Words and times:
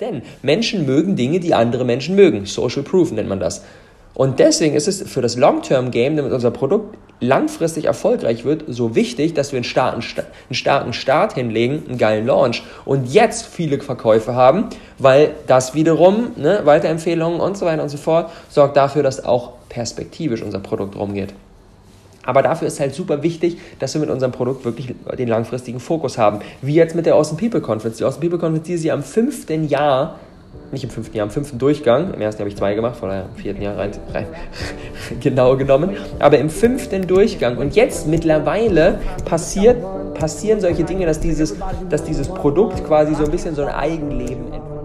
Denn 0.00 0.22
Menschen 0.42 0.84
mögen 0.84 1.16
Dinge, 1.16 1.40
die 1.40 1.54
andere 1.54 1.84
Menschen 1.84 2.16
mögen. 2.16 2.44
Social 2.46 2.82
Proof 2.82 3.12
nennt 3.12 3.28
man 3.28 3.40
das. 3.40 3.62
Und 4.14 4.38
deswegen 4.38 4.74
ist 4.74 4.88
es 4.88 5.02
für 5.02 5.20
das 5.20 5.36
Long-Term-Game, 5.36 6.16
damit 6.16 6.32
unser 6.32 6.50
Produkt 6.50 6.96
langfristig 7.20 7.84
erfolgreich 7.84 8.44
wird, 8.44 8.64
so 8.66 8.94
wichtig, 8.94 9.34
dass 9.34 9.52
wir 9.52 9.58
einen 9.58 9.64
starken, 9.64 10.02
einen 10.02 10.54
starken 10.54 10.92
Start 10.92 11.34
hinlegen, 11.34 11.82
einen 11.86 11.98
geilen 11.98 12.26
Launch 12.26 12.62
und 12.84 13.12
jetzt 13.12 13.46
viele 13.46 13.78
Verkäufe 13.78 14.34
haben, 14.34 14.70
weil 14.98 15.34
das 15.46 15.74
wiederum, 15.74 16.32
ne, 16.36 16.62
Weiterempfehlungen 16.64 17.40
und 17.40 17.58
so 17.58 17.66
weiter 17.66 17.82
und 17.82 17.90
so 17.90 17.98
fort, 17.98 18.30
sorgt 18.48 18.76
dafür, 18.76 19.02
dass 19.02 19.24
auch 19.24 19.52
perspektivisch 19.68 20.42
unser 20.42 20.60
Produkt 20.60 20.96
rumgeht. 20.96 21.34
Aber 22.26 22.42
dafür 22.42 22.68
ist 22.68 22.80
halt 22.80 22.94
super 22.94 23.22
wichtig, 23.22 23.58
dass 23.78 23.94
wir 23.94 24.00
mit 24.00 24.10
unserem 24.10 24.32
Produkt 24.32 24.64
wirklich 24.64 24.94
den 25.16 25.28
langfristigen 25.28 25.80
Fokus 25.80 26.18
haben. 26.18 26.40
Wie 26.60 26.74
jetzt 26.74 26.94
mit 26.94 27.06
der 27.06 27.14
Awesome 27.14 27.40
People 27.40 27.60
Conference. 27.60 27.98
Die 27.98 28.04
Awesome 28.04 28.20
People 28.20 28.38
Conference, 28.38 28.66
die 28.66 28.76
sie 28.76 28.92
am 28.92 29.02
fünften 29.02 29.66
Jahr 29.68 30.16
nicht 30.72 30.84
im 30.84 30.90
fünften 30.90 31.16
Jahr, 31.16 31.26
im 31.26 31.30
fünften 31.30 31.58
Durchgang. 31.58 32.12
Im 32.12 32.20
ersten 32.20 32.40
habe 32.40 32.48
ich 32.48 32.56
zwei 32.56 32.74
gemacht, 32.74 32.96
von 32.96 33.08
daher 33.08 33.26
im 33.26 33.40
vierten 33.40 33.62
Jahr 33.62 33.78
rein, 33.78 33.92
rein 34.12 34.26
genau 35.20 35.56
genommen. 35.56 35.96
Aber 36.18 36.38
im 36.38 36.50
fünften 36.50 37.06
Durchgang. 37.06 37.56
Und 37.56 37.76
jetzt 37.76 38.06
mittlerweile 38.06 38.98
passiert, 39.24 39.76
passieren 40.14 40.60
solche 40.60 40.84
Dinge, 40.84 41.06
dass 41.06 41.20
dieses, 41.20 41.56
dass 41.88 42.04
dieses 42.04 42.28
Produkt 42.28 42.84
quasi 42.84 43.14
so 43.14 43.24
ein 43.24 43.30
bisschen 43.30 43.54
so 43.54 43.62
ein 43.62 43.72
Eigenleben 43.74 44.52
entwickelt. 44.52 44.75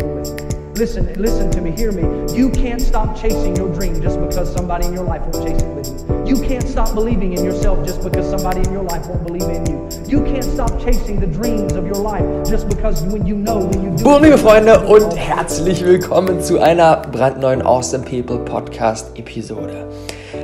Listen, 0.81 1.13
listen 1.13 1.51
to 1.51 1.61
me, 1.61 1.69
hear 1.69 1.91
me. 1.91 2.01
You 2.35 2.49
can't 2.49 2.81
stop 2.81 3.15
chasing 3.15 3.55
your 3.55 3.71
dream 3.71 4.01
just 4.01 4.19
because 4.19 4.51
somebody 4.51 4.87
in 4.87 4.95
your 4.95 5.03
life 5.03 5.21
won't 5.21 5.47
chase 5.47 5.61
it 5.61 5.75
with 5.75 5.87
you. 5.87 6.25
You 6.25 6.41
can't 6.41 6.67
stop 6.67 6.95
believing 6.95 7.33
in 7.33 7.45
yourself 7.45 7.85
just 7.85 8.01
because 8.01 8.27
somebody 8.27 8.61
in 8.61 8.73
your 8.73 8.81
life 8.81 9.05
won't 9.05 9.23
believe 9.27 9.43
in 9.43 9.63
you. 9.67 9.87
You 10.07 10.23
can't 10.23 10.43
stop 10.43 10.71
chasing 10.83 11.19
the 11.19 11.27
dreams 11.27 11.73
of 11.73 11.85
your 11.85 12.01
life 12.01 12.25
just 12.49 12.67
because 12.67 13.03
when 13.03 13.27
you 13.27 13.35
know 13.35 13.59
when 13.59 13.83
you 13.83 13.95
do. 13.95 14.03
Boom, 14.03 14.23
liebe 14.23 14.39
Freunde, 14.39 14.79
und 14.79 15.15
herzlich 15.15 15.85
willkommen 15.85 16.41
zu 16.41 16.59
einer 16.59 17.03
brandneuen 17.11 17.61
Awesome 17.61 18.03
People 18.03 18.39
Podcast 18.39 19.15
Episode. 19.19 19.87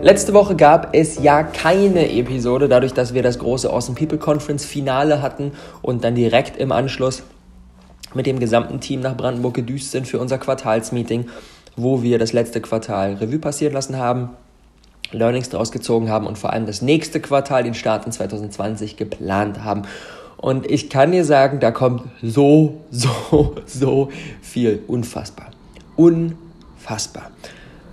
Letzte 0.03 0.36
Woche 0.36 0.56
gab 0.56 0.95
es 0.95 1.17
ja 1.19 1.42
keine 1.42 2.12
Episode, 2.12 2.69
dadurch, 2.69 2.94
dass 2.94 3.16
wir 3.16 3.23
das 3.23 3.40
große 3.40 3.73
Awesome 3.73 3.97
People 3.97 4.19
Conference 4.19 4.66
Finale 4.66 5.23
hatten 5.23 5.53
und 5.81 6.03
dann 6.03 6.14
direkt 6.14 6.58
im 6.58 6.72
Anschluss 6.72 7.23
mit 8.13 8.25
dem 8.25 8.39
gesamten 8.39 8.80
Team 8.80 9.02
nach 9.02 9.16
Brandenburg 9.16 9.53
gedüst 9.53 9.91
sind 9.91 10.08
für 10.08 10.19
unser 10.19 10.38
Quartalsmeeting, 10.38 11.27
wo 11.75 12.02
wir 12.02 12.19
das 12.19 12.33
letzte 12.33 12.61
Quartal 12.61 13.16
Revue 13.16 13.39
passieren 13.39 13.73
lassen 13.73 13.97
haben, 13.97 14.30
Learnings 15.11 15.50
daraus 15.50 15.72
gezogen 15.72 16.09
haben 16.09 16.28
und 16.28 16.38
vor 16.38 16.52
allem 16.52 16.66
das 16.66 16.81
nächste 16.81 17.19
Quartal, 17.19 17.63
den 17.63 17.73
Start 17.73 18.05
in 18.05 18.11
2020, 18.11 18.97
geplant 18.97 19.63
haben. 19.63 19.83
Und 20.38 20.69
ich 20.69 20.89
kann 20.89 21.11
dir 21.11 21.25
sagen, 21.25 21.59
da 21.59 21.72
kommt 21.72 22.03
so, 22.22 22.81
so, 22.91 23.55
so 23.66 24.09
viel. 24.41 24.83
Unfassbar. 24.88 25.47
Unfassbar. 25.95 27.31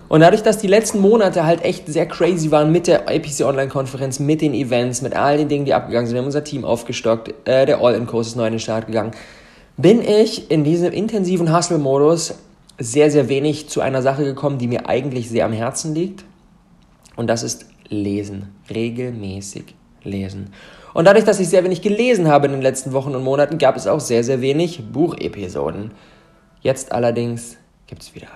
Und 0.09 0.21
dadurch, 0.21 0.43
dass 0.43 0.59
die 0.59 0.67
letzten 0.67 1.01
Monate 1.01 1.45
halt 1.45 1.65
echt 1.65 1.89
sehr 1.89 2.07
crazy 2.07 2.51
waren 2.51 2.71
mit 2.71 2.87
der 2.87 3.09
APC 3.09 3.41
Online-Konferenz, 3.41 4.21
mit 4.21 4.43
den 4.43 4.53
Events, 4.53 5.01
mit 5.01 5.17
all 5.17 5.39
den 5.39 5.49
Dingen, 5.49 5.65
die 5.65 5.73
abgegangen 5.73 6.07
sind, 6.07 6.15
wir 6.15 6.21
haben 6.21 6.27
unser 6.27 6.45
Team 6.45 6.65
aufgestockt, 6.65 7.35
äh, 7.49 7.65
der 7.65 7.81
All-In-Kurs 7.81 8.29
ist 8.29 8.37
neu 8.37 8.47
in 8.47 8.53
den 8.53 8.61
Start 8.61 8.87
gegangen, 8.87 9.13
bin 9.77 10.03
ich 10.03 10.51
in 10.51 10.65
diesem 10.65 10.93
intensiven 10.93 11.55
Hustle-Modus 11.55 12.35
sehr, 12.79 13.11
sehr 13.11 13.29
wenig 13.29 13.69
zu 13.69 13.81
einer 13.81 14.03
Sache 14.03 14.25
gekommen, 14.25 14.59
die 14.59 14.69
mir 14.69 14.89
eigentlich 14.89 15.29
sehr 15.29 15.45
am 15.45 15.53
Herzen 15.53 15.95
liegt. 15.95 16.25
Und 17.17 17.29
das 17.29 17.43
ist 17.43 17.67
Lesen. 17.89 18.55
Regelmäßig 18.71 19.75
lesen. 20.05 20.53
Und 20.93 21.07
dadurch, 21.07 21.25
dass 21.25 21.41
ich 21.41 21.49
sehr 21.49 21.65
wenig 21.65 21.83
gelesen 21.83 22.29
habe 22.29 22.47
in 22.47 22.53
den 22.53 22.63
letzten 22.63 22.93
Wochen 22.93 23.15
und 23.15 23.25
Monaten, 23.25 23.59
gab 23.59 23.77
es 23.77 23.87
auch 23.87 24.01
sehr, 24.01 24.23
sehr 24.23 24.41
wenig 24.41 24.93
Buchepisoden. 24.93 25.91
Jetzt 26.61 26.93
allerdings 26.93 27.57
gibt 27.87 28.03
es 28.03 28.15
wieder 28.15 28.29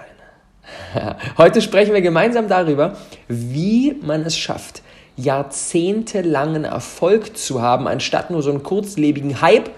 eine. 0.94 1.16
Heute 1.38 1.62
sprechen 1.62 1.94
wir 1.94 2.02
gemeinsam 2.02 2.48
darüber, 2.48 2.96
wie 3.28 3.96
man 4.02 4.22
es 4.22 4.36
schafft, 4.36 4.82
jahrzehntelangen 5.16 6.64
Erfolg 6.64 7.36
zu 7.36 7.62
haben, 7.62 7.88
anstatt 7.88 8.30
nur 8.30 8.42
so 8.42 8.50
einen 8.50 8.62
kurzlebigen 8.62 9.40
Hype 9.40 9.70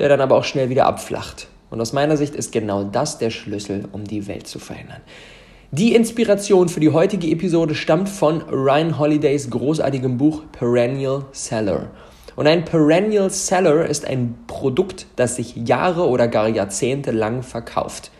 der 0.00 0.08
dann 0.08 0.20
aber 0.20 0.36
auch 0.36 0.44
schnell 0.44 0.70
wieder 0.70 0.86
abflacht. 0.86 1.46
Und 1.70 1.80
aus 1.80 1.92
meiner 1.92 2.16
Sicht 2.16 2.34
ist 2.34 2.50
genau 2.50 2.82
das 2.82 3.18
der 3.18 3.30
Schlüssel, 3.30 3.84
um 3.92 4.04
die 4.04 4.26
Welt 4.26 4.46
zu 4.46 4.58
verändern. 4.58 5.02
Die 5.70 5.94
Inspiration 5.94 6.68
für 6.68 6.80
die 6.80 6.90
heutige 6.90 7.28
Episode 7.28 7.76
stammt 7.76 8.08
von 8.08 8.40
Ryan 8.50 8.98
Holidays 8.98 9.50
großartigem 9.50 10.18
Buch 10.18 10.42
Perennial 10.50 11.26
Seller. 11.30 11.90
Und 12.34 12.48
ein 12.48 12.64
Perennial 12.64 13.30
Seller 13.30 13.86
ist 13.86 14.04
ein 14.04 14.36
Produkt, 14.48 15.06
das 15.14 15.36
sich 15.36 15.54
Jahre 15.54 16.08
oder 16.08 16.26
gar 16.26 16.48
Jahrzehnte 16.48 17.12
lang 17.12 17.44
verkauft. 17.44 18.10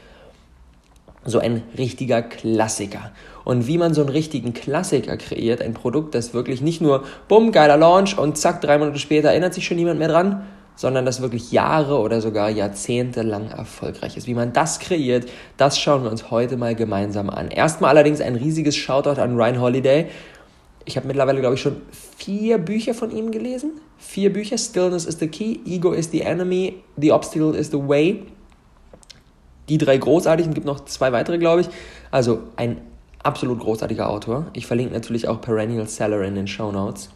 So 1.25 1.41
ein 1.41 1.63
richtiger 1.77 2.23
Klassiker. 2.23 3.11
Und 3.45 3.67
wie 3.67 3.79
man 3.79 3.95
so 3.95 4.03
einen 4.03 4.11
richtigen 4.11 4.53
Klassiker 4.53 5.17
kreiert, 5.17 5.61
ein 5.61 5.75
Produkt, 5.75 6.15
das 6.15 6.33
wirklich 6.33 6.61
nicht 6.61 6.81
nur, 6.81 7.05
bumm, 7.27 7.51
geiler 7.51 7.77
Launch 7.77 8.17
und 8.17 8.39
zack, 8.39 8.61
drei 8.61 8.79
Monate 8.79 8.99
später 8.99 9.31
erinnert 9.31 9.55
sich 9.55 9.67
schon 9.67 9.77
niemand 9.77 9.99
mehr 9.99 10.09
dran, 10.09 10.45
sondern 10.81 11.05
das 11.05 11.21
wirklich 11.21 11.53
Jahre 11.53 11.99
oder 11.99 12.23
sogar 12.23 12.49
Jahrzehnte 12.49 13.21
lang 13.21 13.51
erfolgreich 13.51 14.17
ist. 14.17 14.27
Wie 14.27 14.33
man 14.33 14.55
das 14.55 14.79
kreiert, 14.79 15.29
das 15.59 15.79
schauen 15.79 16.05
wir 16.05 16.11
uns 16.11 16.31
heute 16.31 16.57
mal 16.57 16.75
gemeinsam 16.75 17.29
an. 17.29 17.51
Erstmal 17.51 17.91
allerdings 17.91 18.23
ein 18.23 18.35
riesiges 18.35 18.77
Shoutout 18.77 19.21
an 19.21 19.37
Ryan 19.37 19.61
Holiday. 19.61 20.07
Ich 20.87 20.97
habe 20.97 21.07
mittlerweile, 21.07 21.41
glaube 21.41 21.57
ich, 21.57 21.61
schon 21.61 21.83
vier 22.17 22.57
Bücher 22.57 22.95
von 22.95 23.11
ihm 23.15 23.31
gelesen. 23.31 23.73
Vier 23.99 24.33
Bücher. 24.33 24.57
Stillness 24.57 25.05
is 25.05 25.19
the 25.19 25.29
key, 25.29 25.61
Ego 25.67 25.93
is 25.93 26.11
the 26.13 26.23
enemy, 26.23 26.77
The 26.97 27.13
obstacle 27.13 27.55
is 27.55 27.71
the 27.71 27.77
way. 27.77 28.23
Die 29.69 29.77
drei 29.77 29.99
großartigen, 29.99 30.55
gibt 30.55 30.65
noch 30.65 30.87
zwei 30.87 31.13
weitere, 31.13 31.37
glaube 31.37 31.61
ich. 31.61 31.69
Also 32.11 32.39
ein 32.57 32.81
absolut 33.23 33.61
großartiger 33.61 34.09
Autor. 34.09 34.47
Ich 34.55 34.67
verlinke 34.67 34.95
natürlich 34.95 35.29
auch 35.29 35.43
Perennial 35.43 35.87
Seller 35.87 36.23
in 36.23 36.37
den 36.37 36.47
Show 36.47 36.73
Notes. 36.73 37.11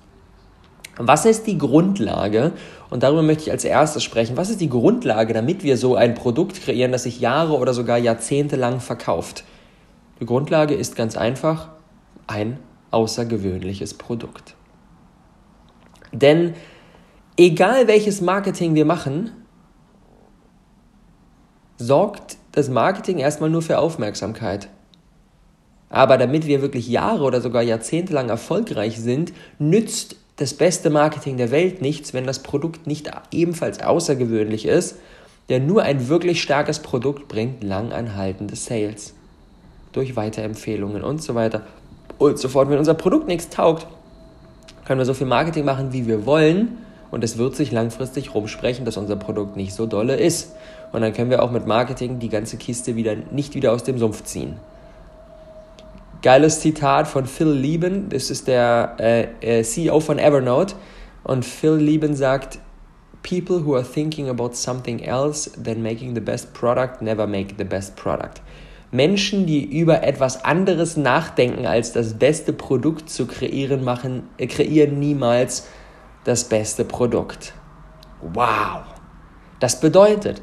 Was 0.97 1.25
ist 1.25 1.47
die 1.47 1.59
Grundlage? 1.59 2.53
Und 2.91 3.03
darüber 3.03 3.22
möchte 3.22 3.44
ich 3.44 3.50
als 3.50 3.65
erstes 3.65 4.05
sprechen. 4.05 4.37
Was 4.37 4.50
ist 4.50 4.60
die 4.60 4.69
Grundlage, 4.69 5.34
damit 5.34 5.65
wir 5.65 5.77
so 5.77 5.97
ein 5.97 6.15
Produkt 6.15 6.62
kreieren, 6.62 6.93
das 6.93 7.03
sich 7.03 7.21
Jahre 7.21 7.55
oder 7.55 7.75
sogar 7.75 7.99
Jahrzehnte 7.99 8.56
lang 8.56 8.81
verkauft? 8.81 9.44
Die 10.21 10.27
Grundlage 10.27 10.75
ist 10.75 10.94
ganz 10.94 11.16
einfach 11.16 11.71
ein 12.27 12.59
außergewöhnliches 12.93 13.94
Produkt. 13.94 14.54
Denn 16.12 16.54
egal 17.37 17.88
welches 17.88 18.21
Marketing 18.21 18.77
wir 18.77 18.84
machen, 18.84 19.33
sorgt 21.77 22.37
das 22.53 22.69
Marketing 22.69 23.19
erstmal 23.19 23.50
nur 23.50 23.62
für 23.62 23.78
Aufmerksamkeit. 23.78 24.69
Aber 25.91 26.19
damit 26.19 26.47
wir 26.47 26.62
wirklich 26.62 26.88
Jahre 26.88 27.25
oder 27.25 27.41
sogar 27.41 27.62
Jahrzehnte 27.62 28.12
lang 28.12 28.28
erfolgreich 28.28 29.00
sind, 29.00 29.33
nützt 29.59 30.16
das 30.37 30.55
beste 30.55 30.91
Marketing 30.91 31.37
der 31.37 31.50
Welt 31.50 31.81
nichts, 31.81 32.12
wenn 32.12 32.27
das 32.27 32.41
Produkt 32.41 32.87
nicht 32.87 33.11
ebenfalls 33.31 33.81
außergewöhnlich 33.81 34.67
ist, 34.67 34.97
denn 35.49 35.67
nur 35.67 35.83
ein 35.83 36.09
wirklich 36.09 36.43
starkes 36.43 36.81
Produkt 36.81 37.28
bringt 37.28 37.62
langanhaltende 37.62 38.56
Sales. 38.56 39.15
Durch 39.93 40.17
Weiterempfehlungen 40.17 41.05
und 41.05 41.22
so 41.22 41.34
weiter 41.34 41.62
und 42.19 42.39
so 42.39 42.49
fort. 42.49 42.69
Wenn 42.69 42.78
unser 42.78 42.95
Produkt 42.95 43.28
nichts 43.28 43.49
taugt, 43.49 43.87
können 44.84 44.99
wir 44.99 45.05
so 45.05 45.15
viel 45.15 45.27
Marketing 45.27 45.65
machen, 45.65 45.93
wie 45.93 46.06
wir 46.06 46.27
wollen 46.27 46.78
und 47.11 47.22
es 47.22 47.39
wird 47.39 47.55
sich 47.55 47.71
langfristig 47.71 48.34
rumsprechen, 48.34 48.84
dass 48.84 48.97
unser 48.97 49.16
Produkt 49.16 49.56
nicht 49.56 49.72
so 49.72 49.87
dolle 49.87 50.16
ist. 50.16 50.53
Und 50.93 51.03
dann 51.03 51.12
können 51.12 51.31
wir 51.31 51.43
auch 51.43 51.51
mit 51.51 51.66
Marketing 51.66 52.19
die 52.19 52.28
ganze 52.28 52.56
Kiste 52.56 52.97
wieder 52.97 53.15
nicht 53.15 53.55
wieder 53.55 53.72
aus 53.72 53.84
dem 53.84 53.99
Sumpf 53.99 54.25
ziehen. 54.25 54.56
Geiles 56.24 56.60
Zitat 56.60 57.06
von 57.06 57.26
Phil 57.26 57.50
Lieben, 57.50 58.08
das 58.08 58.30
ist 58.30 58.48
der 58.48 58.96
äh, 58.98 59.58
äh 59.58 59.62
CEO 59.62 60.00
von 60.00 60.18
Evernote. 60.18 60.74
Und 61.22 61.44
Phil 61.44 61.74
Lieben 61.74 62.16
sagt, 62.16 62.58
People 63.22 63.62
who 63.62 63.74
are 63.74 63.84
thinking 63.84 64.30
about 64.30 64.54
something 64.54 65.00
else 65.00 65.50
than 65.62 65.82
making 65.82 66.14
the 66.14 66.22
best 66.22 66.54
product 66.54 67.02
never 67.02 67.26
make 67.26 67.56
the 67.58 67.64
best 67.64 67.94
product. 67.96 68.40
Menschen, 68.91 69.44
die 69.44 69.78
über 69.78 70.03
etwas 70.03 70.47
anderes 70.47 70.97
nachdenken, 70.97 71.66
als 71.66 71.92
das 71.92 72.15
beste 72.15 72.54
Produkt 72.54 73.10
zu 73.10 73.27
kreieren, 73.27 73.84
machen, 73.84 74.22
äh, 74.38 74.47
kreieren 74.47 74.98
niemals 74.98 75.66
das 76.24 76.44
beste 76.44 76.86
Produkt. 76.86 77.53
Wow! 78.22 78.84
Das 79.60 79.78
bedeutet, 79.78 80.41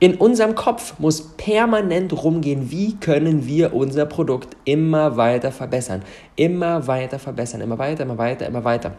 in 0.00 0.14
unserem 0.14 0.54
Kopf 0.54 0.94
muss 0.98 1.34
permanent 1.36 2.12
rumgehen, 2.22 2.70
wie 2.70 2.94
können 2.96 3.46
wir 3.46 3.74
unser 3.74 4.06
Produkt 4.06 4.56
immer 4.64 5.16
weiter 5.16 5.50
verbessern. 5.50 6.02
Immer 6.36 6.86
weiter 6.86 7.18
verbessern, 7.18 7.60
immer 7.60 7.78
weiter, 7.78 8.04
immer 8.04 8.16
weiter, 8.16 8.46
immer 8.46 8.62
weiter. 8.62 8.92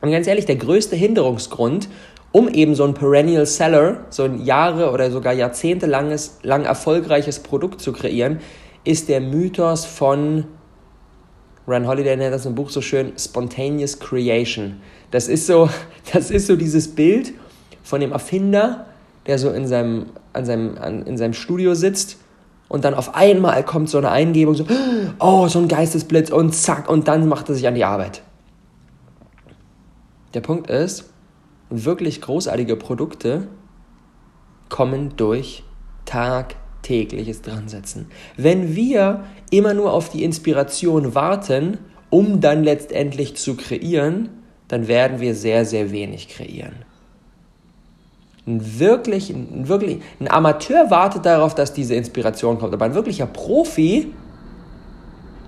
Und 0.00 0.10
ganz 0.10 0.26
ehrlich, 0.26 0.44
der 0.44 0.56
größte 0.56 0.96
Hinderungsgrund, 0.96 1.88
um 2.32 2.48
eben 2.48 2.74
so 2.74 2.84
ein 2.84 2.94
Perennial 2.94 3.46
Seller, 3.46 4.04
so 4.10 4.24
ein 4.24 4.44
Jahre 4.44 4.90
oder 4.90 5.12
sogar 5.12 5.32
jahrzehntelanges, 5.32 6.40
lang 6.42 6.64
erfolgreiches 6.64 7.38
Produkt 7.38 7.80
zu 7.80 7.92
kreieren, 7.92 8.40
ist 8.82 9.08
der 9.08 9.20
Mythos 9.20 9.84
von, 9.84 10.44
Ryan 11.68 11.86
Holiday 11.86 12.16
nennt 12.16 12.34
das 12.34 12.46
im 12.46 12.54
Buch 12.56 12.70
so 12.70 12.80
schön, 12.80 13.12
Spontaneous 13.16 14.00
Creation. 14.00 14.80
Das 15.12 15.28
ist 15.28 15.46
so, 15.46 15.70
das 16.12 16.32
ist 16.32 16.48
so 16.48 16.56
dieses 16.56 16.94
Bild 16.94 17.32
von 17.84 18.00
dem 18.00 18.10
Erfinder, 18.10 18.85
der 19.26 19.38
so 19.38 19.50
in 19.50 19.66
seinem 19.66 20.06
an 20.32 20.44
seinem, 20.44 20.78
an, 20.78 21.02
in 21.02 21.16
seinem 21.16 21.32
Studio 21.32 21.74
sitzt 21.74 22.18
und 22.68 22.84
dann 22.84 22.94
auf 22.94 23.14
einmal 23.14 23.64
kommt 23.64 23.88
so 23.88 23.98
eine 23.98 24.10
Eingebung, 24.10 24.54
so, 24.54 24.66
oh, 25.18 25.48
so 25.48 25.58
ein 25.58 25.68
Geistesblitz 25.68 26.30
und 26.30 26.54
zack, 26.54 26.88
und 26.88 27.08
dann 27.08 27.28
macht 27.28 27.48
er 27.48 27.54
sich 27.54 27.66
an 27.66 27.74
die 27.74 27.84
Arbeit. 27.84 28.22
Der 30.34 30.40
Punkt 30.40 30.68
ist, 30.68 31.10
wirklich 31.70 32.20
großartige 32.20 32.76
Produkte 32.76 33.48
kommen 34.68 35.14
durch 35.16 35.62
tagtägliches 36.04 37.42
Dransetzen. 37.42 38.06
Wenn 38.36 38.74
wir 38.74 39.24
immer 39.50 39.74
nur 39.74 39.92
auf 39.92 40.10
die 40.10 40.24
Inspiration 40.24 41.14
warten, 41.14 41.78
um 42.10 42.40
dann 42.40 42.64
letztendlich 42.64 43.36
zu 43.36 43.56
kreieren, 43.56 44.28
dann 44.68 44.88
werden 44.88 45.20
wir 45.20 45.34
sehr, 45.34 45.64
sehr 45.64 45.92
wenig 45.92 46.28
kreieren. 46.28 46.84
Ein, 48.46 48.78
wirklich, 48.78 49.30
ein, 49.30 49.68
wirklich, 49.68 50.00
ein 50.20 50.30
Amateur 50.30 50.90
wartet 50.90 51.26
darauf, 51.26 51.54
dass 51.54 51.72
diese 51.72 51.94
Inspiration 51.94 52.58
kommt, 52.58 52.72
aber 52.72 52.84
ein 52.84 52.94
wirklicher 52.94 53.26
Profi 53.26 54.12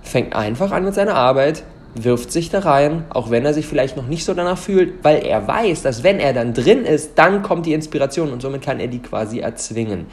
fängt 0.03 0.35
einfach 0.35 0.73
an 0.73 0.85
mit 0.85 0.95
seiner 0.95 1.15
Arbeit, 1.15 1.63
wirft 1.95 2.33
sich 2.33 2.51
da 2.51 2.61
rein, 2.61 3.05
auch 3.11 3.31
wenn 3.31 3.45
er 3.45 3.55
sich 3.55 3.67
vielleicht 3.67 3.97
noch 3.97 4.07
nicht 4.07 4.25
so 4.25 4.35
danach 4.35 4.59
fühlt, 4.59 5.05
weil 5.05 5.25
er 5.25 5.47
weiß, 5.47 5.83
dass 5.83 6.03
wenn 6.03 6.19
er 6.19 6.33
dann 6.33 6.55
drin 6.55 6.85
ist, 6.85 7.13
dann 7.17 7.43
kommt 7.43 7.67
die 7.67 7.73
Inspiration 7.73 8.33
und 8.33 8.43
somit 8.43 8.63
kann 8.63 8.81
er 8.81 8.89
die 8.89 9.01
quasi 9.01 9.41
erzwingen. 9.41 10.07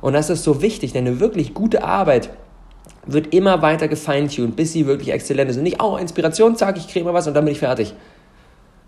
Und 0.00 0.14
das 0.14 0.30
ist 0.30 0.42
so 0.42 0.62
wichtig, 0.62 0.92
denn 0.92 1.06
eine 1.06 1.20
wirklich 1.20 1.54
gute 1.54 1.84
Arbeit 1.84 2.30
wird 3.06 3.34
immer 3.34 3.62
weiter 3.62 3.88
gefeintuned, 3.88 4.56
bis 4.56 4.72
sie 4.72 4.86
wirklich 4.86 5.10
exzellent 5.12 5.50
ist. 5.50 5.56
Und 5.56 5.64
nicht, 5.64 5.82
oh, 5.82 5.96
Inspiration, 5.96 6.56
zack, 6.56 6.76
ich 6.76 6.88
kriege 6.88 7.04
mal 7.04 7.14
was 7.14 7.26
und 7.26 7.34
dann 7.34 7.44
bin 7.44 7.52
ich 7.52 7.60
fertig. 7.60 7.94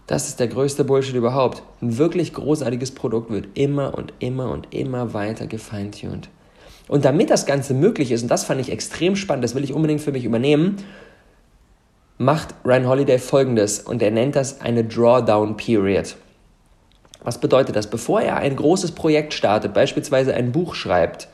Das 0.06 0.28
ist 0.28 0.38
der 0.38 0.48
größte 0.48 0.84
Bullshit 0.84 1.14
überhaupt. 1.14 1.62
Ein 1.80 1.96
wirklich 1.96 2.34
großartiges 2.34 2.90
Produkt 2.90 3.30
wird 3.30 3.48
immer 3.54 3.96
und 3.96 4.12
immer 4.18 4.50
und 4.50 4.74
immer 4.74 5.14
weiter 5.14 5.46
gefeintuned. 5.46 6.28
Und 6.88 7.06
damit 7.06 7.30
das 7.30 7.46
Ganze 7.46 7.72
möglich 7.72 8.10
ist, 8.10 8.22
und 8.22 8.30
das 8.30 8.44
fand 8.44 8.60
ich 8.60 8.70
extrem 8.70 9.16
spannend, 9.16 9.44
das 9.44 9.54
will 9.54 9.64
ich 9.64 9.72
unbedingt 9.72 10.02
für 10.02 10.12
mich 10.12 10.24
übernehmen, 10.24 10.76
macht 12.18 12.54
Ryan 12.64 12.86
Holiday 12.86 13.18
folgendes 13.18 13.80
und 13.80 14.02
er 14.02 14.10
nennt 14.10 14.36
das 14.36 14.60
eine 14.60 14.84
Drawdown 14.84 15.56
Period. 15.56 16.16
Was 17.22 17.38
bedeutet 17.38 17.74
das? 17.74 17.88
Bevor 17.88 18.20
er 18.20 18.36
ein 18.36 18.54
großes 18.54 18.92
Projekt 18.92 19.32
startet, 19.32 19.72
beispielsweise 19.72 20.34
ein 20.34 20.52
Buch 20.52 20.74
schreibt, 20.74 21.28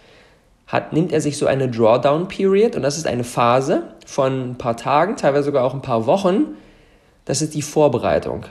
hat, 0.68 0.92
nimmt 0.92 1.12
er 1.12 1.20
sich 1.20 1.36
so 1.36 1.46
eine 1.46 1.68
Drawdown 1.68 2.28
Period 2.28 2.76
und 2.76 2.82
das 2.82 2.96
ist 2.96 3.08
eine 3.08 3.24
Phase 3.24 3.82
von 4.06 4.52
ein 4.52 4.58
paar 4.58 4.76
Tagen, 4.76 5.16
teilweise 5.16 5.46
sogar 5.46 5.64
auch 5.64 5.74
ein 5.74 5.82
paar 5.82 6.06
Wochen. 6.06 6.56
Das 7.24 7.42
ist 7.42 7.54
die 7.54 7.62
Vorbereitung. 7.62 8.46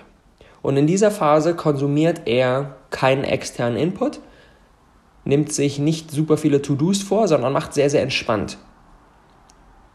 Und 0.61 0.77
in 0.77 0.87
dieser 0.87 1.11
Phase 1.11 1.55
konsumiert 1.55 2.21
er 2.25 2.75
keinen 2.89 3.23
externen 3.23 3.77
Input, 3.77 4.19
nimmt 5.23 5.53
sich 5.53 5.79
nicht 5.79 6.11
super 6.11 6.37
viele 6.37 6.61
To-Dos 6.61 7.01
vor, 7.01 7.27
sondern 7.27 7.53
macht 7.53 7.73
sehr, 7.73 7.89
sehr 7.89 8.01
entspannt. 8.01 8.57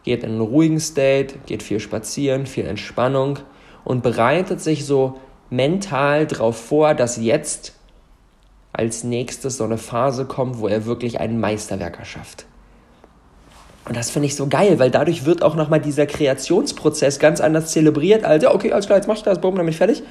Geht 0.04 0.22
in 0.22 0.30
einen 0.30 0.40
ruhigen 0.40 0.80
State, 0.80 1.36
geht 1.46 1.62
viel 1.62 1.80
spazieren, 1.80 2.46
viel 2.46 2.66
Entspannung 2.66 3.38
und 3.84 4.02
bereitet 4.02 4.60
sich 4.60 4.86
so 4.86 5.18
mental 5.50 6.26
darauf 6.26 6.56
vor, 6.56 6.94
dass 6.94 7.16
jetzt 7.16 7.74
als 8.72 9.04
nächstes 9.04 9.56
so 9.56 9.64
eine 9.64 9.78
Phase 9.78 10.24
kommt, 10.24 10.58
wo 10.58 10.68
er 10.68 10.84
wirklich 10.84 11.20
ein 11.20 11.38
Meisterwerk 11.38 11.98
erschafft. 11.98 12.46
Und 13.86 13.96
das 13.96 14.10
finde 14.10 14.26
ich 14.26 14.34
so 14.34 14.46
geil, 14.46 14.78
weil 14.78 14.90
dadurch 14.90 15.26
wird 15.26 15.42
auch 15.42 15.56
nochmal 15.56 15.80
dieser 15.80 16.06
Kreationsprozess 16.06 17.18
ganz 17.18 17.40
anders 17.40 17.70
zelebriert, 17.70 18.24
als, 18.24 18.42
ja, 18.42 18.54
okay, 18.54 18.72
alles 18.72 18.86
klar, 18.86 18.98
jetzt 18.98 19.06
mach 19.06 19.16
ich 19.16 19.22
das, 19.22 19.40
bumm, 19.40 19.56
damit 19.56 19.74
fertig 19.74 20.02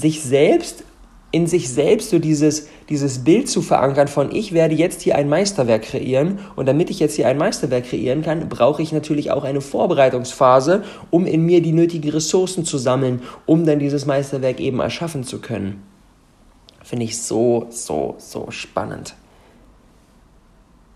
sich 0.00 0.22
selbst 0.22 0.84
in 1.32 1.46
sich 1.46 1.68
selbst 1.68 2.10
so 2.10 2.18
dieses, 2.18 2.68
dieses 2.88 3.20
Bild 3.20 3.48
zu 3.48 3.62
verankern 3.62 4.08
von, 4.08 4.34
ich 4.34 4.52
werde 4.52 4.74
jetzt 4.74 5.02
hier 5.02 5.14
ein 5.14 5.28
Meisterwerk 5.28 5.82
kreieren 5.82 6.40
und 6.56 6.66
damit 6.66 6.90
ich 6.90 6.98
jetzt 6.98 7.14
hier 7.14 7.28
ein 7.28 7.38
Meisterwerk 7.38 7.84
kreieren 7.84 8.22
kann, 8.22 8.48
brauche 8.48 8.82
ich 8.82 8.92
natürlich 8.92 9.30
auch 9.30 9.44
eine 9.44 9.60
Vorbereitungsphase, 9.60 10.82
um 11.10 11.26
in 11.26 11.46
mir 11.46 11.62
die 11.62 11.72
nötigen 11.72 12.10
Ressourcen 12.10 12.64
zu 12.64 12.78
sammeln, 12.78 13.22
um 13.46 13.64
dann 13.64 13.78
dieses 13.78 14.06
Meisterwerk 14.06 14.58
eben 14.58 14.80
erschaffen 14.80 15.22
zu 15.22 15.40
können. 15.40 15.82
Finde 16.82 17.04
ich 17.04 17.22
so, 17.22 17.66
so, 17.70 18.16
so 18.18 18.50
spannend. 18.50 19.14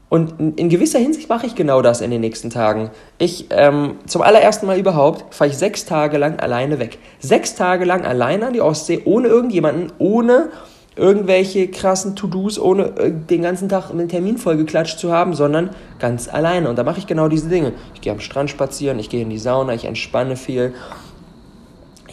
Und 0.09 0.59
in 0.59 0.69
gewisser 0.69 0.99
Hinsicht 0.99 1.29
mache 1.29 1.47
ich 1.47 1.55
genau 1.55 1.83
das 1.83 2.01
in 2.01 2.11
den 2.11 2.21
nächsten 2.21 2.51
Tagen. 2.51 2.91
Ich, 3.19 3.47
ähm, 3.51 3.97
zum 4.07 4.23
allerersten 4.23 4.67
Mal 4.67 4.79
überhaupt, 4.79 5.35
fahre 5.35 5.51
ich 5.51 5.57
sechs 5.57 5.87
Tage 5.87 6.19
lang 6.19 6.39
alleine 6.39 6.79
weg. 6.79 6.99
Sechs 7.19 7.55
Tage 7.55 7.85
lang 7.85 8.05
alleine 8.05 8.47
an 8.47 8.53
die 8.53 8.61
Ostsee, 8.61 9.03
ohne 9.05 9.29
irgendjemanden, 9.29 9.93
ohne 9.99 10.51
irgendwelche 10.97 11.69
krassen 11.69 12.15
To-Dos, 12.15 12.59
ohne 12.59 12.97
äh, 12.97 13.11
den 13.11 13.43
ganzen 13.43 13.69
Tag 13.69 13.91
einen 13.91 14.09
Termin 14.09 14.39
vollgeklatscht 14.39 14.99
zu 14.99 15.11
haben, 15.11 15.35
sondern 15.35 15.71
ganz 15.99 16.29
alleine. 16.29 16.69
Und 16.69 16.77
da 16.77 16.85
mache 16.85 16.99
ich 16.99 17.07
genau 17.07 17.29
diese 17.29 17.49
Dinge. 17.49 17.73
Ich 17.95 18.01
gehe 18.01 18.13
am 18.13 18.21
Strand 18.21 18.51
spazieren, 18.51 18.99
ich 18.99 19.11
gehe 19.11 19.23
in 19.23 19.31
die 19.31 19.39
Sauna, 19.39 19.75
ich 19.75 19.85
entspanne 19.85 20.37
viel 20.37 20.75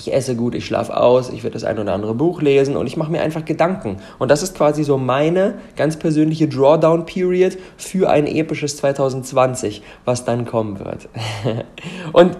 ich 0.02 0.14
esse 0.14 0.36
gut, 0.36 0.56
ich 0.56 0.66
schlafe 0.66 0.98
aus, 0.98 1.30
ich 1.30 1.44
werde 1.44 1.54
das 1.54 1.64
ein 1.64 1.78
oder 1.78 1.94
andere 1.94 2.16
Buch 2.16 2.42
lesen 2.42 2.76
und 2.76 2.88
ich 2.88 2.98
mache 2.98 3.12
mir 3.12 3.22
einfach 3.22 3.46
Gedanken. 3.46 3.98
Und 4.18 4.32
das 4.32 4.42
ist 4.42 4.56
quasi 4.56 4.84
so 4.84 4.98
meine 4.98 5.56
ganz 5.76 5.98
persönliche 5.98 6.48
Drawdown-Period 6.48 7.58
für 7.78 8.10
ein 8.10 8.26
episches 8.26 8.78
2020, 8.78 9.84
was 10.04 10.26
dann 10.26 10.46
kommen 10.46 10.80
wird. 10.80 11.08
und 12.14 12.38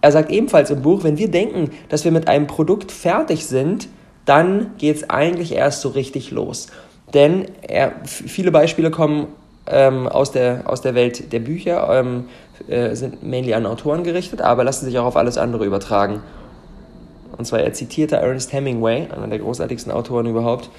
er 0.00 0.12
sagt 0.12 0.30
ebenfalls 0.30 0.70
im 0.70 0.82
Buch, 0.82 1.04
wenn 1.04 1.18
wir 1.18 1.30
denken, 1.30 1.70
dass 1.90 2.04
wir 2.04 2.12
mit 2.12 2.28
einem 2.28 2.46
Produkt 2.46 2.92
fertig 2.92 3.46
sind, 3.46 3.88
dann 4.24 4.72
geht 4.78 4.96
es 4.96 5.10
eigentlich 5.10 5.52
erst 5.52 5.82
so 5.82 5.90
richtig 5.90 6.30
los. 6.30 6.68
Denn 7.12 7.46
er, 7.62 7.92
viele 8.04 8.50
Beispiele 8.50 8.90
kommen 8.90 9.28
ähm, 9.66 10.08
aus, 10.08 10.32
der, 10.32 10.62
aus 10.64 10.80
der 10.80 10.94
Welt 10.94 11.32
der 11.32 11.40
Bücher, 11.40 11.88
ähm, 11.92 12.24
äh, 12.68 12.94
sind 12.94 13.22
mainly 13.22 13.54
an 13.54 13.66
Autoren 13.66 14.02
gerichtet, 14.02 14.40
aber 14.40 14.64
lassen 14.64 14.86
sich 14.86 14.98
auch 14.98 15.04
auf 15.04 15.16
alles 15.16 15.38
andere 15.38 15.64
übertragen. 15.64 16.22
Und 17.38 17.44
zwar, 17.44 17.60
er 17.60 17.72
zitierte 17.72 18.16
Ernest 18.16 18.52
Hemingway, 18.52 19.08
einer 19.10 19.26
der 19.26 19.38
großartigsten 19.38 19.92
Autoren 19.92 20.26
überhaupt. 20.26 20.70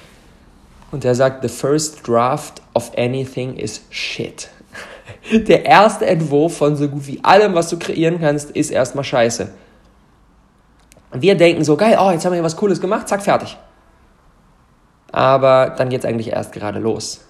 Und 0.92 1.06
er 1.06 1.16
sagt, 1.16 1.44
the 1.44 1.50
first 1.50 2.08
draft 2.08 2.62
of 2.74 2.92
anything 2.98 3.56
is 3.56 3.82
shit. 3.90 4.50
Der 5.32 5.66
erste 5.66 6.06
Entwurf 6.06 6.58
von 6.58 6.76
so 6.76 6.88
gut 6.88 7.08
wie 7.08 7.24
allem, 7.24 7.54
was 7.54 7.70
du 7.70 7.78
kreieren 7.78 8.20
kannst, 8.20 8.52
ist 8.52 8.72
erstmal 8.72 9.04
scheiße. 9.04 9.52
Wir 11.12 11.36
denken 11.36 11.64
so, 11.64 11.76
geil, 11.76 11.98
oh, 12.00 12.12
jetzt 12.12 12.26
haben 12.26 12.32
wir 12.32 12.38
hier 12.38 12.44
was 12.44 12.56
Cooles 12.56 12.80
gemacht, 12.80 13.08
zack, 13.08 13.22
fertig. 13.22 13.58
Aber 15.12 15.74
dann 15.78 15.90
geht 15.90 16.00
es 16.02 16.06
eigentlich 16.06 16.32
erst 16.32 16.52
gerade 16.52 16.80
los. 16.80 17.22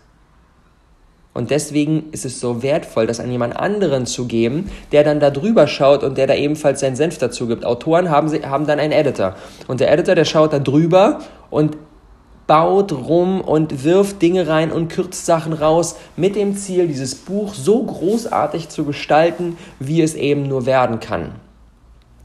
Und 1.37 1.51
deswegen 1.51 2.05
ist 2.13 2.25
es 2.25 2.39
so 2.39 2.63
wertvoll, 2.63 3.05
das 3.05 3.19
an 3.19 3.31
jemand 3.31 3.55
anderen 3.55 4.07
zu 4.07 4.25
geben, 4.25 4.71
der 4.91 5.03
dann 5.03 5.19
da 5.19 5.29
drüber 5.29 5.67
schaut 5.67 6.03
und 6.03 6.17
der 6.17 6.25
da 6.25 6.33
ebenfalls 6.33 6.79
seinen 6.79 6.95
Senf 6.95 7.19
dazu 7.19 7.45
gibt. 7.45 7.63
Autoren 7.63 8.09
haben, 8.09 8.27
sie, 8.27 8.43
haben 8.43 8.65
dann 8.65 8.79
einen 8.79 8.91
Editor. 8.91 9.35
Und 9.67 9.79
der 9.79 9.91
Editor, 9.91 10.15
der 10.15 10.25
schaut 10.25 10.51
da 10.51 10.57
drüber 10.57 11.19
und 11.51 11.77
baut 12.47 12.91
rum 12.91 13.41
und 13.41 13.83
wirft 13.83 14.19
Dinge 14.19 14.47
rein 14.47 14.71
und 14.71 14.87
kürzt 14.87 15.27
Sachen 15.27 15.53
raus 15.53 15.97
mit 16.15 16.35
dem 16.35 16.57
Ziel, 16.57 16.87
dieses 16.87 17.13
Buch 17.13 17.53
so 17.53 17.83
großartig 17.83 18.69
zu 18.69 18.83
gestalten, 18.83 19.57
wie 19.79 20.01
es 20.01 20.15
eben 20.15 20.47
nur 20.47 20.65
werden 20.65 20.99
kann. 20.99 21.33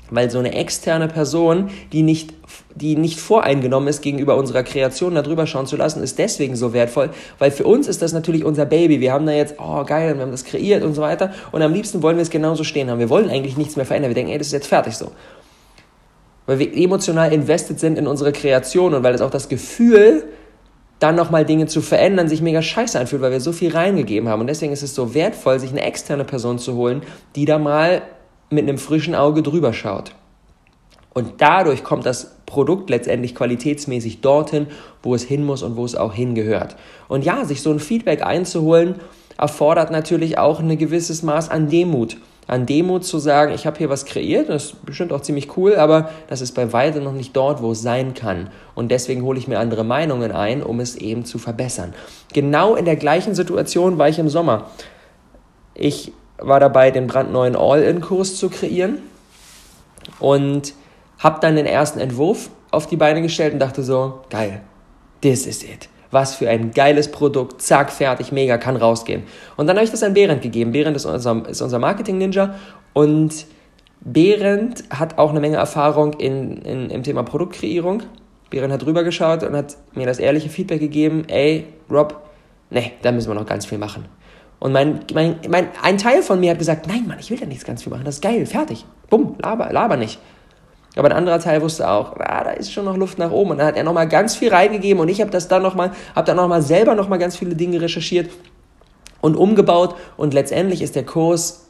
Weil 0.09 0.31
so 0.31 0.39
eine 0.39 0.55
externe 0.55 1.09
Person, 1.09 1.69
die 1.93 2.03
nicht, 2.03 2.33
die 2.75 2.97
nicht 2.97 3.21
voreingenommen 3.21 3.89
ist, 3.89 4.03
gegenüber 4.03 4.37
unserer 4.37 4.63
Kreation 4.63 5.15
darüber 5.15 5.47
schauen 5.47 5.67
zu 5.67 5.77
lassen, 5.77 6.03
ist 6.03 6.19
deswegen 6.19 6.57
so 6.57 6.73
wertvoll. 6.73 7.11
Weil 7.39 7.51
für 7.51 7.65
uns 7.65 7.89
ist 7.89 8.03
das 8.03 8.13
natürlich 8.13 8.45
unser 8.45 8.65
Baby. 8.65 9.01
Wir 9.01 9.13
haben 9.13 9.27
da 9.27 9.33
jetzt, 9.33 9.57
oh 9.59 9.85
geil, 9.85 10.15
wir 10.17 10.23
haben 10.23 10.31
das 10.31 10.45
kreiert 10.45 10.83
und 10.83 10.95
so 10.95 11.03
weiter. 11.03 11.33
Und 11.53 11.63
am 11.63 11.73
liebsten 11.73 12.03
wollen 12.03 12.17
wir 12.17 12.23
es 12.23 12.31
genauso 12.31 12.65
stehen 12.65 12.91
haben. 12.91 12.99
Wir 12.99 13.11
wollen 13.11 13.31
eigentlich 13.31 13.57
nichts 13.57 13.77
mehr 13.77 13.87
verändern. 13.87 14.11
Wir 14.11 14.15
denken, 14.15 14.33
ey, 14.33 14.39
das 14.39 14.49
ist 14.49 14.53
jetzt 14.53 14.67
fertig 14.67 14.97
so. 14.97 15.13
Weil 16.47 16.59
wir 16.59 16.77
emotional 16.77 17.33
invested 17.33 17.79
sind 17.79 17.99
in 17.99 18.07
unsere 18.07 18.33
Kreation 18.33 18.95
und 18.95 19.03
weil 19.03 19.15
es 19.15 19.21
auch 19.21 19.31
das 19.31 19.49
Gefühl, 19.49 20.25
dann 20.99 21.17
nochmal 21.17 21.45
Dinge 21.45 21.67
zu 21.67 21.83
verändern, 21.83 22.29
sich 22.29 22.43
mega 22.43 22.63
scheiße 22.63 22.99
anfühlt, 22.99 23.23
weil 23.23 23.33
wir 23.33 23.41
so 23.41 23.53
viel 23.53 23.73
reingegeben 23.73 24.29
haben. 24.29 24.41
Und 24.41 24.47
deswegen 24.47 24.73
ist 24.73 24.83
es 24.83 24.95
so 24.95 25.15
wertvoll, 25.15 25.59
sich 25.59 25.71
eine 25.71 25.83
externe 25.83 26.25
Person 26.25 26.59
zu 26.59 26.75
holen, 26.75 27.03
die 27.35 27.45
da 27.45 27.59
mal 27.59 28.03
mit 28.51 28.69
einem 28.69 28.79
frischen 28.79 29.15
Auge 29.15 29.43
drüber 29.43 29.73
schaut. 29.73 30.15
Und 31.15 31.35
dadurch 31.39 31.85
kommt 31.85 32.07
das 32.07 32.37
Produkt 32.47 32.91
letztendlich 32.91 33.35
qualitätsmäßig 33.35 34.21
dorthin, 34.21 34.67
wo 35.03 35.15
es 35.15 35.25
hin 35.25 35.45
muss 35.45 35.63
und 35.63 35.77
wo 35.77 35.85
es 35.85 35.95
auch 35.95 36.15
hingehört. 36.15 36.77
Und 37.09 37.25
ja, 37.25 37.45
sich 37.45 37.63
so 37.63 37.71
ein 37.71 37.81
Feedback 37.81 38.23
einzuholen, 38.25 38.97
erfordert 39.39 39.91
natürlich 39.91 40.39
auch 40.39 40.61
ein 40.61 40.79
gewisses 40.79 41.23
Maß 41.23 41.51
an 41.51 41.69
Demut. 41.69 42.17
An 42.47 42.67
Demut 42.67 43.05
zu 43.05 43.19
sagen, 43.19 43.53
ich 43.55 43.67
habe 43.67 43.79
hier 43.79 43.89
was 43.89 44.05
kreiert, 44.05 44.49
das 44.49 44.65
ist 44.65 44.85
bestimmt 44.85 45.13
auch 45.13 45.21
ziemlich 45.21 45.57
cool, 45.57 45.77
aber 45.77 46.11
das 46.29 46.41
ist 46.41 46.53
bei 46.53 46.73
weitem 46.73 47.05
noch 47.05 47.13
nicht 47.13 47.37
dort, 47.37 47.63
wo 47.63 47.73
es 47.73 47.83
sein 47.83 48.15
kann. 48.15 48.51
Und 48.75 48.91
deswegen 48.91 49.23
hole 49.23 49.39
ich 49.39 49.49
mir 49.49 49.59
andere 49.59 49.85
Meinungen 49.85 50.33
ein, 50.33 50.63
um 50.63 50.81
es 50.81 50.97
eben 50.97 51.25
zu 51.25 51.39
verbessern. 51.39 51.95
Genau 52.33 52.75
in 52.75 52.85
der 52.85 52.97
gleichen 52.97 53.35
Situation 53.35 53.97
war 53.97 54.09
ich 54.09 54.19
im 54.19 54.29
Sommer. 54.29 54.71
Ich 55.75 56.13
war 56.39 56.59
dabei, 56.59 56.91
den 56.91 57.07
brandneuen 57.07 57.55
All-In-Kurs 57.55 58.37
zu 58.37 58.51
kreieren 58.51 58.99
und 60.19 60.75
habe 61.19 61.41
dann 61.41 61.57
den 61.57 61.67
ersten 61.67 62.01
Entwurf 62.01 62.51
auf 62.71 62.87
die 62.87 62.97
Beine 62.97 63.23
gestellt 63.23 63.53
und 63.53 63.59
dachte 63.59 63.83
so, 63.83 64.21
geil, 64.31 64.61
this 65.21 65.47
is 65.47 65.63
it. 65.63 65.89
was 66.13 66.35
für 66.35 66.49
ein 66.49 66.71
geiles 66.71 67.11
Produkt, 67.11 67.63
zack, 67.63 67.91
fertig, 67.91 68.31
mega, 68.31 68.59
kann 68.59 68.77
rausgehen. 68.77 69.25
Und 69.57 69.67
dann 69.67 69.77
habe 69.77 69.85
ich 69.85 69.91
das 69.91 70.03
an 70.03 70.15
Behrendt 70.15 70.43
gegeben. 70.43 70.71
Behrendt 70.71 70.97
ist 70.97 71.07
unser, 71.07 71.49
ist 71.49 71.63
unser 71.63 71.79
Marketing-Ninja 71.79 72.55
und 72.93 73.47
Behrendt 74.03 74.85
hat 74.91 75.19
auch 75.19 75.31
eine 75.31 75.41
Menge 75.41 75.57
Erfahrung 75.57 76.13
in, 76.15 76.59
in, 76.59 76.91
im 76.91 77.03
Thema 77.03 77.23
Produktkreierung. 77.23 78.03
Behrendt 78.51 78.75
hat 78.75 78.83
drüber 78.83 79.05
geschaut 79.05 79.43
und 79.43 79.57
hat 79.57 79.77
mir 79.95 80.07
das 80.07 80.19
ehrliche 80.19 80.51
Feedback 80.51 80.81
gegeben, 80.81 81.25
ey, 81.29 81.67
Rob, 81.91 82.21
nee, 82.69 82.93
da 83.01 83.11
müssen 83.11 83.31
wir 83.31 83.35
noch 83.35 83.47
ganz 83.47 83.65
viel 83.65 83.79
machen. 83.79 84.05
Und 84.59 84.73
mein, 84.73 85.01
mein, 85.15 85.37
mein, 85.49 85.69
ein 85.83 85.97
Teil 85.97 86.23
von 86.23 86.39
mir 86.39 86.51
hat 86.51 86.59
gesagt, 86.59 86.87
nein, 86.87 87.07
Mann, 87.09 87.19
ich 87.19 87.31
will 87.31 87.39
da 87.39 87.47
nichts 87.47 87.65
ganz 87.65 87.83
viel 87.83 87.91
machen, 87.91 88.05
das 88.05 88.17
ist 88.17 88.23
geil, 88.23 88.45
fertig. 88.45 88.85
Bumm, 89.09 89.37
laber, 89.43 89.73
laber 89.73 89.97
nicht. 89.97 90.21
Aber 90.97 91.09
ein 91.09 91.17
anderer 91.17 91.39
Teil 91.39 91.63
wusste 91.63 91.89
auch, 91.89 92.17
ah, 92.19 92.45
da 92.45 92.51
ist 92.51 92.73
schon 92.73 92.85
noch 92.85 92.97
Luft 92.97 93.19
nach 93.19 93.31
oben. 93.31 93.53
Und 93.53 93.59
dann 93.59 93.67
hat 93.67 93.77
er 93.77 93.85
nochmal 93.85 94.09
ganz 94.09 94.37
viel 94.37 94.51
reingegeben 94.51 95.01
und 95.01 95.09
ich 95.09 95.21
habe 95.21 95.31
das 95.31 95.49
dann 95.49 95.63
nochmal, 95.63 95.93
habe 96.15 96.27
dann 96.27 96.37
nochmal 96.37 96.63
selber 96.63 96.95
nochmal 96.95 97.19
ganz 97.19 97.37
viele 97.37 97.55
Dinge 97.55 97.81
recherchiert 97.81 98.31
und 99.21 99.37
umgebaut. 99.37 99.95
Und 100.17 100.35
letztendlich 100.35 100.83
ist 100.83 100.95
der 100.95 101.07
Kurs 101.07 101.69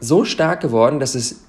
so 0.00 0.24
stark 0.24 0.60
geworden, 0.60 0.98
dass 0.98 1.14
es 1.14 1.42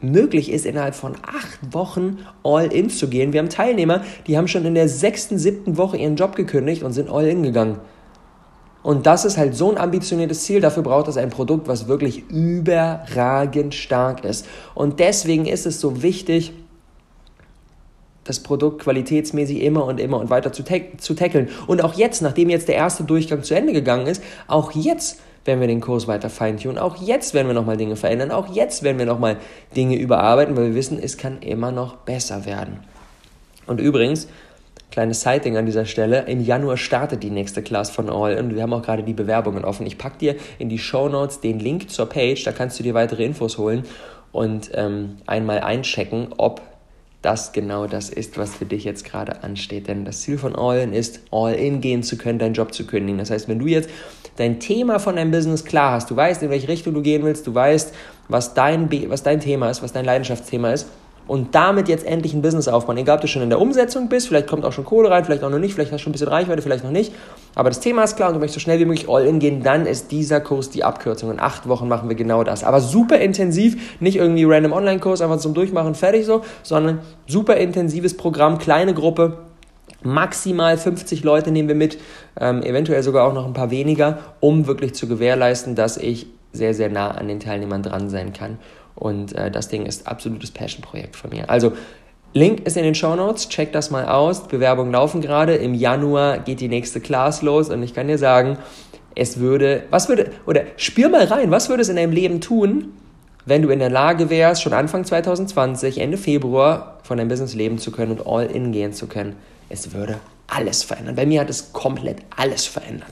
möglich 0.00 0.52
ist, 0.52 0.66
innerhalb 0.66 0.94
von 0.94 1.14
acht 1.22 1.74
Wochen 1.74 2.18
all 2.42 2.72
in 2.72 2.90
zu 2.90 3.08
gehen. 3.08 3.32
Wir 3.32 3.40
haben 3.40 3.48
Teilnehmer, 3.48 4.02
die 4.26 4.36
haben 4.36 4.48
schon 4.48 4.64
in 4.64 4.74
der 4.74 4.88
sechsten, 4.88 5.38
siebten 5.38 5.76
Woche 5.76 5.96
ihren 5.96 6.16
Job 6.16 6.36
gekündigt 6.36 6.82
und 6.82 6.92
sind 6.92 7.10
all 7.10 7.26
in 7.26 7.42
gegangen. 7.42 7.80
Und 8.84 9.06
das 9.06 9.24
ist 9.24 9.38
halt 9.38 9.56
so 9.56 9.70
ein 9.70 9.78
ambitioniertes 9.78 10.44
Ziel. 10.44 10.60
Dafür 10.60 10.82
braucht 10.82 11.08
es 11.08 11.16
ein 11.16 11.30
Produkt, 11.30 11.68
was 11.68 11.88
wirklich 11.88 12.28
überragend 12.28 13.74
stark 13.74 14.24
ist. 14.24 14.46
Und 14.74 15.00
deswegen 15.00 15.46
ist 15.46 15.64
es 15.64 15.80
so 15.80 16.02
wichtig, 16.02 16.52
das 18.24 18.40
Produkt 18.40 18.82
qualitätsmäßig 18.82 19.62
immer 19.62 19.86
und 19.86 19.98
immer 19.98 20.18
und 20.18 20.28
weiter 20.28 20.52
zu, 20.52 20.64
zu 20.98 21.14
tackeln. 21.14 21.48
Und 21.66 21.82
auch 21.82 21.94
jetzt, 21.94 22.20
nachdem 22.20 22.50
jetzt 22.50 22.68
der 22.68 22.74
erste 22.74 23.04
Durchgang 23.04 23.42
zu 23.42 23.54
Ende 23.54 23.72
gegangen 23.72 24.06
ist, 24.06 24.22
auch 24.48 24.72
jetzt 24.72 25.18
werden 25.46 25.60
wir 25.60 25.68
den 25.68 25.80
Kurs 25.80 26.06
weiter 26.06 26.28
feintunen. 26.28 26.76
Auch 26.76 26.96
jetzt 26.96 27.32
werden 27.32 27.46
wir 27.46 27.54
nochmal 27.54 27.78
Dinge 27.78 27.96
verändern. 27.96 28.30
Auch 28.30 28.54
jetzt 28.54 28.82
werden 28.82 28.98
wir 28.98 29.06
nochmal 29.06 29.38
Dinge 29.74 29.96
überarbeiten, 29.96 30.58
weil 30.58 30.68
wir 30.68 30.74
wissen, 30.74 30.98
es 31.02 31.16
kann 31.16 31.40
immer 31.40 31.72
noch 31.72 31.96
besser 31.96 32.44
werden. 32.44 32.80
Und 33.66 33.80
übrigens, 33.80 34.28
Kleines 34.94 35.22
Sighting 35.22 35.56
an 35.56 35.66
dieser 35.66 35.86
Stelle. 35.86 36.26
Im 36.28 36.40
Januar 36.40 36.76
startet 36.76 37.24
die 37.24 37.30
nächste 37.30 37.62
Class 37.64 37.90
von 37.90 38.08
All 38.08 38.38
und 38.38 38.54
wir 38.54 38.62
haben 38.62 38.72
auch 38.72 38.82
gerade 38.82 39.02
die 39.02 39.12
Bewerbungen 39.12 39.64
offen. 39.64 39.84
Ich 39.86 39.98
packe 39.98 40.18
dir 40.18 40.36
in 40.60 40.68
die 40.68 40.78
Show 40.78 41.08
Notes 41.08 41.40
den 41.40 41.58
Link 41.58 41.90
zur 41.90 42.08
Page, 42.08 42.44
da 42.44 42.52
kannst 42.52 42.78
du 42.78 42.84
dir 42.84 42.94
weitere 42.94 43.24
Infos 43.24 43.58
holen 43.58 43.82
und 44.30 44.70
ähm, 44.72 45.16
einmal 45.26 45.62
einchecken, 45.62 46.28
ob 46.36 46.62
das 47.22 47.50
genau 47.50 47.88
das 47.88 48.08
ist, 48.08 48.38
was 48.38 48.54
für 48.54 48.66
dich 48.66 48.84
jetzt 48.84 49.04
gerade 49.04 49.42
ansteht. 49.42 49.88
Denn 49.88 50.04
das 50.04 50.20
Ziel 50.20 50.38
von 50.38 50.54
All-In 50.54 50.92
ist, 50.92 51.22
All-In 51.32 51.80
gehen 51.80 52.04
zu 52.04 52.16
können, 52.16 52.38
deinen 52.38 52.54
Job 52.54 52.72
zu 52.72 52.86
kündigen. 52.86 53.18
Das 53.18 53.32
heißt, 53.32 53.48
wenn 53.48 53.58
du 53.58 53.66
jetzt 53.66 53.90
dein 54.36 54.60
Thema 54.60 55.00
von 55.00 55.16
deinem 55.16 55.32
Business 55.32 55.64
klar 55.64 55.90
hast, 55.90 56.08
du 56.08 56.14
weißt, 56.14 56.40
in 56.44 56.50
welche 56.50 56.68
Richtung 56.68 56.94
du 56.94 57.02
gehen 57.02 57.24
willst, 57.24 57.48
du 57.48 57.52
weißt, 57.52 57.92
was 58.28 58.54
dein, 58.54 58.88
was 59.10 59.24
dein 59.24 59.40
Thema 59.40 59.70
ist, 59.70 59.82
was 59.82 59.92
dein 59.92 60.04
Leidenschaftsthema 60.04 60.70
ist, 60.70 60.86
und 61.26 61.54
damit 61.54 61.88
jetzt 61.88 62.04
endlich 62.06 62.34
ein 62.34 62.42
Business 62.42 62.68
aufbauen. 62.68 62.96
Egal, 62.96 63.16
ob 63.16 63.22
du 63.22 63.28
schon 63.28 63.42
in 63.42 63.48
der 63.48 63.60
Umsetzung 63.60 64.08
bist, 64.08 64.28
vielleicht 64.28 64.46
kommt 64.46 64.64
auch 64.64 64.72
schon 64.72 64.84
Kohle 64.84 65.10
rein, 65.10 65.24
vielleicht 65.24 65.42
auch 65.42 65.50
noch 65.50 65.58
nicht, 65.58 65.74
vielleicht 65.74 65.92
hast 65.92 66.00
du 66.00 66.04
schon 66.04 66.10
ein 66.10 66.12
bisschen 66.12 66.28
Reichweite, 66.28 66.62
vielleicht 66.62 66.84
noch 66.84 66.90
nicht. 66.90 67.12
Aber 67.54 67.70
das 67.70 67.80
Thema 67.80 68.04
ist 68.04 68.16
klar 68.16 68.28
und 68.28 68.34
du 68.34 68.40
möchtest 68.40 68.60
so 68.60 68.64
schnell 68.64 68.78
wie 68.78 68.84
möglich 68.84 69.08
all 69.08 69.24
in 69.24 69.38
gehen, 69.38 69.62
dann 69.62 69.86
ist 69.86 70.10
dieser 70.10 70.40
Kurs 70.40 70.70
die 70.70 70.84
Abkürzung. 70.84 71.30
In 71.30 71.40
acht 71.40 71.68
Wochen 71.68 71.88
machen 71.88 72.08
wir 72.08 72.16
genau 72.16 72.44
das. 72.44 72.64
Aber 72.64 72.80
super 72.80 73.18
intensiv, 73.18 73.96
nicht 74.00 74.16
irgendwie 74.16 74.44
random 74.44 74.72
Online-Kurs, 74.72 75.22
einfach 75.22 75.38
zum 75.38 75.54
Durchmachen, 75.54 75.94
fertig 75.94 76.26
so, 76.26 76.42
sondern 76.62 77.00
super 77.26 77.56
intensives 77.56 78.16
Programm, 78.16 78.58
kleine 78.58 78.92
Gruppe. 78.94 79.38
Maximal 80.02 80.76
50 80.76 81.24
Leute 81.24 81.50
nehmen 81.50 81.68
wir 81.68 81.74
mit, 81.74 81.98
ähm, 82.38 82.62
eventuell 82.62 83.02
sogar 83.02 83.26
auch 83.26 83.32
noch 83.32 83.46
ein 83.46 83.54
paar 83.54 83.70
weniger, 83.70 84.18
um 84.40 84.66
wirklich 84.66 84.94
zu 84.94 85.08
gewährleisten, 85.08 85.74
dass 85.74 85.96
ich 85.96 86.26
sehr, 86.52 86.74
sehr 86.74 86.90
nah 86.90 87.10
an 87.10 87.28
den 87.28 87.40
Teilnehmern 87.40 87.82
dran 87.82 88.10
sein 88.10 88.32
kann. 88.32 88.58
Und 88.94 89.34
äh, 89.34 89.50
das 89.50 89.68
Ding 89.68 89.86
ist 89.86 90.06
absolutes 90.06 90.50
Passion-Projekt 90.50 91.16
von 91.16 91.30
mir. 91.30 91.50
Also 91.50 91.72
Link 92.32 92.66
ist 92.66 92.76
in 92.76 92.82
den 92.82 92.94
Show 92.94 93.14
Notes, 93.14 93.48
check 93.48 93.72
das 93.72 93.90
mal 93.90 94.06
aus. 94.06 94.48
Bewerbungen 94.48 94.92
laufen 94.92 95.20
gerade. 95.20 95.54
Im 95.54 95.74
Januar 95.74 96.38
geht 96.38 96.60
die 96.60 96.68
nächste 96.68 97.00
Class 97.00 97.42
los 97.42 97.70
und 97.70 97.82
ich 97.82 97.94
kann 97.94 98.08
dir 98.08 98.18
sagen, 98.18 98.58
es 99.14 99.38
würde, 99.38 99.84
was 99.90 100.08
würde, 100.08 100.32
oder 100.46 100.62
spür 100.76 101.08
mal 101.08 101.24
rein, 101.24 101.50
was 101.50 101.68
würde 101.68 101.82
es 101.82 101.88
in 101.88 101.96
deinem 101.96 102.12
Leben 102.12 102.40
tun, 102.40 102.92
wenn 103.46 103.62
du 103.62 103.68
in 103.68 103.78
der 103.78 103.90
Lage 103.90 104.30
wärst, 104.30 104.62
schon 104.62 104.72
Anfang 104.72 105.04
2020, 105.04 105.98
Ende 105.98 106.16
Februar 106.16 106.98
von 107.04 107.18
deinem 107.18 107.28
Business 107.28 107.54
leben 107.54 107.78
zu 107.78 107.92
können 107.92 108.18
und 108.18 108.26
all 108.26 108.46
in 108.46 108.72
gehen 108.72 108.92
zu 108.92 109.06
können? 109.06 109.36
Es 109.68 109.92
würde 109.92 110.18
alles 110.46 110.82
verändern. 110.82 111.14
Bei 111.14 111.26
mir 111.26 111.40
hat 111.40 111.50
es 111.50 111.72
komplett 111.72 112.18
alles 112.36 112.66
verändert. 112.66 113.10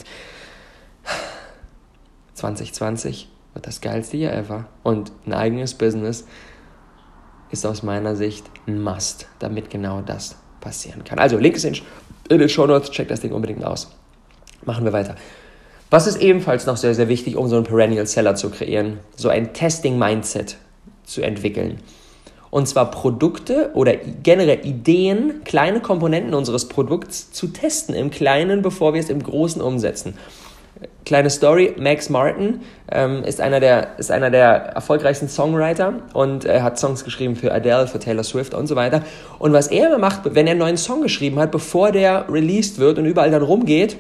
2020 2.35 3.29
wird 3.54 3.66
das 3.66 3.80
geilste 3.80 4.16
Jahr 4.16 4.35
ever. 4.35 4.66
Und 4.82 5.12
ein 5.26 5.32
eigenes 5.32 5.75
Business 5.75 6.26
ist 7.50 7.66
aus 7.66 7.82
meiner 7.82 8.16
Sicht 8.16 8.44
ein 8.66 8.80
Must, 8.82 9.26
damit 9.38 9.71
genau 9.71 10.00
das 10.00 10.37
passieren 10.61 11.04
kann. 11.04 11.18
Also, 11.18 11.38
Link 11.38 11.56
ist 11.56 11.64
in, 11.64 11.76
den 12.28 12.49
Show 12.49 12.66
Notes, 12.66 12.90
check 12.90 13.09
das 13.09 13.21
Ding 13.21 13.32
unbedingt 13.32 13.64
aus. 13.64 13.90
Machen 14.64 14.85
wir 14.85 14.92
weiter. 14.92 15.16
Was 15.90 16.06
ist 16.06 16.23
ebenfalls 16.23 16.64
noch 16.64 16.78
sehr, 16.78 16.94
sehr 16.94 17.09
wichtig, 17.09 17.37
um 17.37 17.49
so 17.49 17.56
einen 17.56 17.66
Perennial 17.66 18.06
Seller 18.06 18.35
zu 18.35 18.49
kreieren? 18.49 19.00
So 19.16 19.28
ein 19.28 19.52
Testing-Mindset 19.52 20.56
zu 21.04 21.21
entwickeln. 21.21 21.80
Und 22.52 22.68
zwar 22.68 22.90
Produkte 22.90 23.71
oder 23.75 23.97
generell 23.97 24.66
Ideen, 24.66 25.42
kleine 25.44 25.80
Komponenten 25.80 26.35
unseres 26.35 26.68
Produkts 26.68 27.32
zu 27.32 27.49
testen 27.49 27.94
im 27.94 28.11
Kleinen, 28.11 28.62
bevor 28.62 28.92
wir 28.92 29.00
es 29.00 29.09
im 29.09 29.23
Großen 29.23 29.61
umsetzen. 29.61 30.18
Kleine 31.04 31.30
Story, 31.30 31.75
Max 31.78 32.11
Martin 32.11 32.61
ähm, 32.90 33.25
ist, 33.25 33.40
einer 33.40 33.59
der, 33.59 33.99
ist 33.99 34.12
einer 34.12 34.30
der 34.30 34.49
erfolgreichsten 34.49 35.28
Songwriter 35.28 35.94
und 36.12 36.44
er 36.44 36.62
hat 36.62 36.78
Songs 36.78 37.04
geschrieben 37.04 37.35
für 37.35 37.52
Adele, 37.52 37.88
für 37.88 37.99
Taylor 37.99 38.23
Swift 38.23 38.54
und 38.54 38.68
so 38.68 38.76
weiter. 38.76 39.02
Und 39.38 39.52
was 39.52 39.66
er 39.66 39.88
immer 39.88 39.99
macht, 39.99 40.35
wenn 40.35 40.47
er 40.47 40.52
einen 40.52 40.61
neuen 40.61 40.76
Song 40.76 41.02
geschrieben 41.02 41.40
hat, 41.40 41.50
bevor 41.50 41.90
der 41.90 42.26
released 42.28 42.78
wird 42.78 42.99
und 42.99 43.06
überall 43.06 43.32
dann 43.32 43.42
rumgeht, 43.42 43.97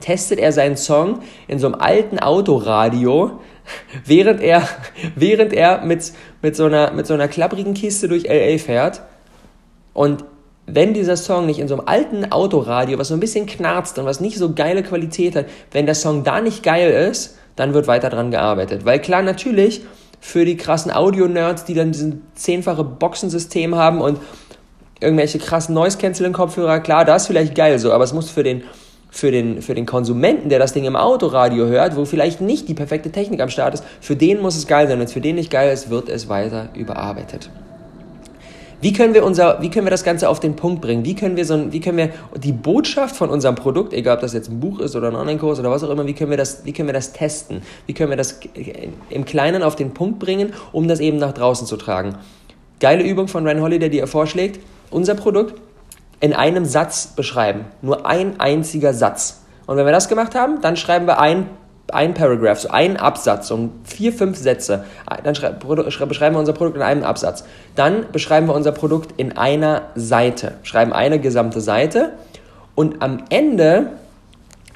testet 0.00 0.38
er 0.38 0.52
seinen 0.52 0.76
Song 0.76 1.20
in 1.48 1.58
so 1.58 1.66
einem 1.66 1.76
alten 1.76 2.18
Autoradio, 2.20 3.40
während 4.04 4.40
er, 4.40 4.68
während 5.16 5.52
er 5.52 5.84
mit, 5.84 6.12
mit, 6.42 6.54
so 6.54 6.66
einer, 6.66 6.92
mit 6.92 7.06
so 7.06 7.14
einer 7.14 7.26
klapprigen 7.26 7.74
Kiste 7.74 8.06
durch 8.06 8.24
LA 8.24 8.58
fährt. 8.58 9.02
Und 9.92 10.24
wenn 10.66 10.94
dieser 10.94 11.16
Song 11.16 11.46
nicht 11.46 11.58
in 11.58 11.68
so 11.68 11.74
einem 11.74 11.86
alten 11.86 12.32
Autoradio, 12.32 12.98
was 12.98 13.08
so 13.08 13.14
ein 13.14 13.20
bisschen 13.20 13.46
knarzt 13.46 13.98
und 13.98 14.06
was 14.06 14.20
nicht 14.20 14.38
so 14.38 14.54
geile 14.54 14.82
Qualität 14.82 15.36
hat, 15.36 15.46
wenn 15.72 15.86
der 15.86 15.94
Song 15.94 16.24
da 16.24 16.40
nicht 16.40 16.62
geil 16.62 16.90
ist, 16.90 17.36
dann 17.56 17.74
wird 17.74 17.86
weiter 17.86 18.10
dran 18.10 18.30
gearbeitet. 18.30 18.84
Weil 18.84 18.98
klar, 18.98 19.22
natürlich, 19.22 19.82
für 20.20 20.44
die 20.44 20.56
krassen 20.56 20.90
Audio-Nerds, 20.90 21.64
die 21.64 21.74
dann 21.74 21.92
diesen 21.92 22.22
zehnfache 22.34 22.82
Boxensystem 22.82 23.74
haben 23.74 24.00
und 24.00 24.18
irgendwelche 25.00 25.38
krassen 25.38 25.74
Noise-Canceling-Kopfhörer, 25.74 26.80
klar, 26.80 27.04
das 27.04 27.22
ist 27.22 27.28
vielleicht 27.28 27.54
geil 27.54 27.78
so, 27.78 27.92
aber 27.92 28.04
es 28.04 28.14
muss 28.14 28.30
für 28.30 28.42
den, 28.42 28.62
für, 29.10 29.30
den, 29.30 29.60
für 29.60 29.74
den 29.74 29.84
Konsumenten, 29.84 30.48
der 30.48 30.58
das 30.58 30.72
Ding 30.72 30.86
im 30.86 30.96
Autoradio 30.96 31.66
hört, 31.66 31.94
wo 31.94 32.06
vielleicht 32.06 32.40
nicht 32.40 32.68
die 32.68 32.74
perfekte 32.74 33.12
Technik 33.12 33.40
am 33.40 33.50
Start 33.50 33.74
ist, 33.74 33.84
für 34.00 34.16
den 34.16 34.40
muss 34.40 34.56
es 34.56 34.66
geil 34.66 34.88
sein. 34.88 34.98
Wenn 34.98 35.04
es 35.04 35.12
für 35.12 35.20
den 35.20 35.36
nicht 35.36 35.50
geil 35.50 35.72
ist, 35.72 35.90
wird 35.90 36.08
es 36.08 36.28
weiter 36.28 36.70
überarbeitet. 36.74 37.50
Wie 38.84 38.92
können 38.92 39.14
wir 39.14 39.24
unser, 39.24 39.62
wie 39.62 39.70
können 39.70 39.86
wir 39.86 39.90
das 39.90 40.04
Ganze 40.04 40.28
auf 40.28 40.40
den 40.40 40.56
Punkt 40.56 40.82
bringen? 40.82 41.06
Wie 41.06 41.14
können 41.14 41.38
wir 41.38 41.46
so, 41.46 41.72
wie 41.72 41.80
können 41.80 41.96
wir 41.96 42.10
die 42.36 42.52
Botschaft 42.52 43.16
von 43.16 43.30
unserem 43.30 43.54
Produkt, 43.54 43.94
egal 43.94 44.16
ob 44.16 44.20
das 44.20 44.34
jetzt 44.34 44.50
ein 44.50 44.60
Buch 44.60 44.78
ist 44.78 44.94
oder 44.94 45.08
ein 45.08 45.16
Online-Kurs 45.16 45.58
oder 45.58 45.70
was 45.70 45.82
auch 45.84 45.88
immer, 45.88 46.06
wie 46.06 46.12
können 46.12 46.28
wir 46.28 46.36
das, 46.36 46.66
wie 46.66 46.74
können 46.74 46.88
wir 46.88 46.92
das 46.92 47.14
testen? 47.14 47.62
Wie 47.86 47.94
können 47.94 48.10
wir 48.10 48.18
das 48.18 48.40
im 49.08 49.24
Kleinen 49.24 49.62
auf 49.62 49.74
den 49.74 49.94
Punkt 49.94 50.18
bringen, 50.18 50.52
um 50.72 50.86
das 50.86 51.00
eben 51.00 51.16
nach 51.16 51.32
draußen 51.32 51.66
zu 51.66 51.78
tragen? 51.78 52.16
Geile 52.78 53.04
Übung 53.04 53.26
von 53.26 53.46
Ryan 53.46 53.62
Holiday, 53.62 53.88
die 53.88 54.00
er 54.00 54.06
vorschlägt. 54.06 54.60
Unser 54.90 55.14
Produkt 55.14 55.58
in 56.20 56.34
einem 56.34 56.66
Satz 56.66 57.06
beschreiben. 57.06 57.64
Nur 57.80 58.04
ein 58.04 58.38
einziger 58.38 58.92
Satz. 58.92 59.44
Und 59.64 59.78
wenn 59.78 59.86
wir 59.86 59.92
das 59.92 60.10
gemacht 60.10 60.34
haben, 60.34 60.60
dann 60.60 60.76
schreiben 60.76 61.06
wir 61.06 61.18
ein 61.18 61.46
ein 61.92 62.14
Paragraph, 62.14 62.60
so 62.60 62.68
ein 62.68 62.96
Absatz, 62.96 63.48
so 63.48 63.70
vier, 63.84 64.12
fünf 64.12 64.38
Sätze. 64.38 64.84
Dann 65.22 65.34
beschreiben 66.08 66.34
wir 66.34 66.40
unser 66.40 66.52
Produkt 66.52 66.76
in 66.76 66.82
einem 66.82 67.04
Absatz. 67.04 67.44
Dann 67.74 68.06
beschreiben 68.10 68.48
wir 68.48 68.54
unser 68.54 68.72
Produkt 68.72 69.18
in 69.18 69.36
einer 69.36 69.82
Seite. 69.94 70.54
Schreiben 70.62 70.92
eine 70.92 71.20
gesamte 71.20 71.60
Seite. 71.60 72.12
Und 72.74 73.02
am 73.02 73.24
Ende 73.28 73.90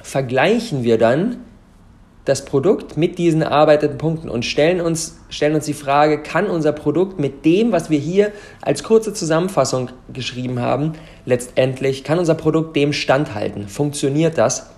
vergleichen 0.01 0.83
wir 0.83 0.97
dann 0.97 1.37
das 2.25 2.45
Produkt 2.45 2.95
mit 2.95 3.17
diesen 3.17 3.41
erarbeiteten 3.41 3.97
Punkten 3.97 4.29
und 4.29 4.45
stellen 4.45 4.81
uns, 4.81 5.17
stellen 5.29 5.55
uns 5.55 5.65
die 5.65 5.73
Frage, 5.73 6.21
kann 6.21 6.45
unser 6.45 6.73
Produkt 6.73 7.19
mit 7.19 7.43
dem, 7.43 7.71
was 7.71 7.89
wir 7.89 7.97
hier 7.97 8.31
als 8.61 8.83
kurze 8.83 9.13
Zusammenfassung 9.13 9.89
geschrieben 10.13 10.59
haben, 10.59 10.93
letztendlich, 11.25 12.03
kann 12.03 12.19
unser 12.19 12.35
Produkt 12.35 12.75
dem 12.75 12.93
standhalten? 12.93 13.67
Funktioniert 13.67 14.37
das? 14.37 14.69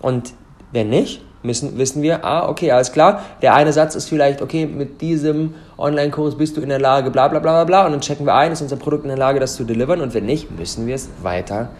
Und 0.00 0.32
wenn 0.72 0.88
nicht, 0.88 1.22
müssen, 1.46 1.78
wissen 1.78 2.02
wir, 2.02 2.24
ah, 2.24 2.48
okay, 2.48 2.70
alles 2.72 2.92
klar, 2.92 3.22
der 3.42 3.54
eine 3.54 3.72
Satz 3.72 3.94
ist 3.94 4.08
vielleicht, 4.08 4.42
okay, 4.42 4.66
mit 4.66 5.00
diesem 5.00 5.54
Online-Kurs 5.78 6.36
bist 6.36 6.56
du 6.56 6.60
in 6.60 6.68
der 6.68 6.80
Lage, 6.80 7.10
bla 7.10 7.28
bla 7.28 7.38
bla 7.38 7.52
bla 7.52 7.64
bla, 7.64 7.86
und 7.86 7.92
dann 7.92 8.00
checken 8.00 8.26
wir 8.26 8.34
ein, 8.34 8.52
ist 8.52 8.62
unser 8.62 8.76
Produkt 8.76 9.04
in 9.04 9.08
der 9.08 9.18
Lage, 9.18 9.40
das 9.40 9.56
zu 9.56 9.64
delivern, 9.64 10.00
und 10.00 10.12
wenn 10.14 10.26
nicht, 10.26 10.50
müssen 10.58 10.86
wir 10.86 10.94
es 10.94 11.08
weiter 11.22 11.70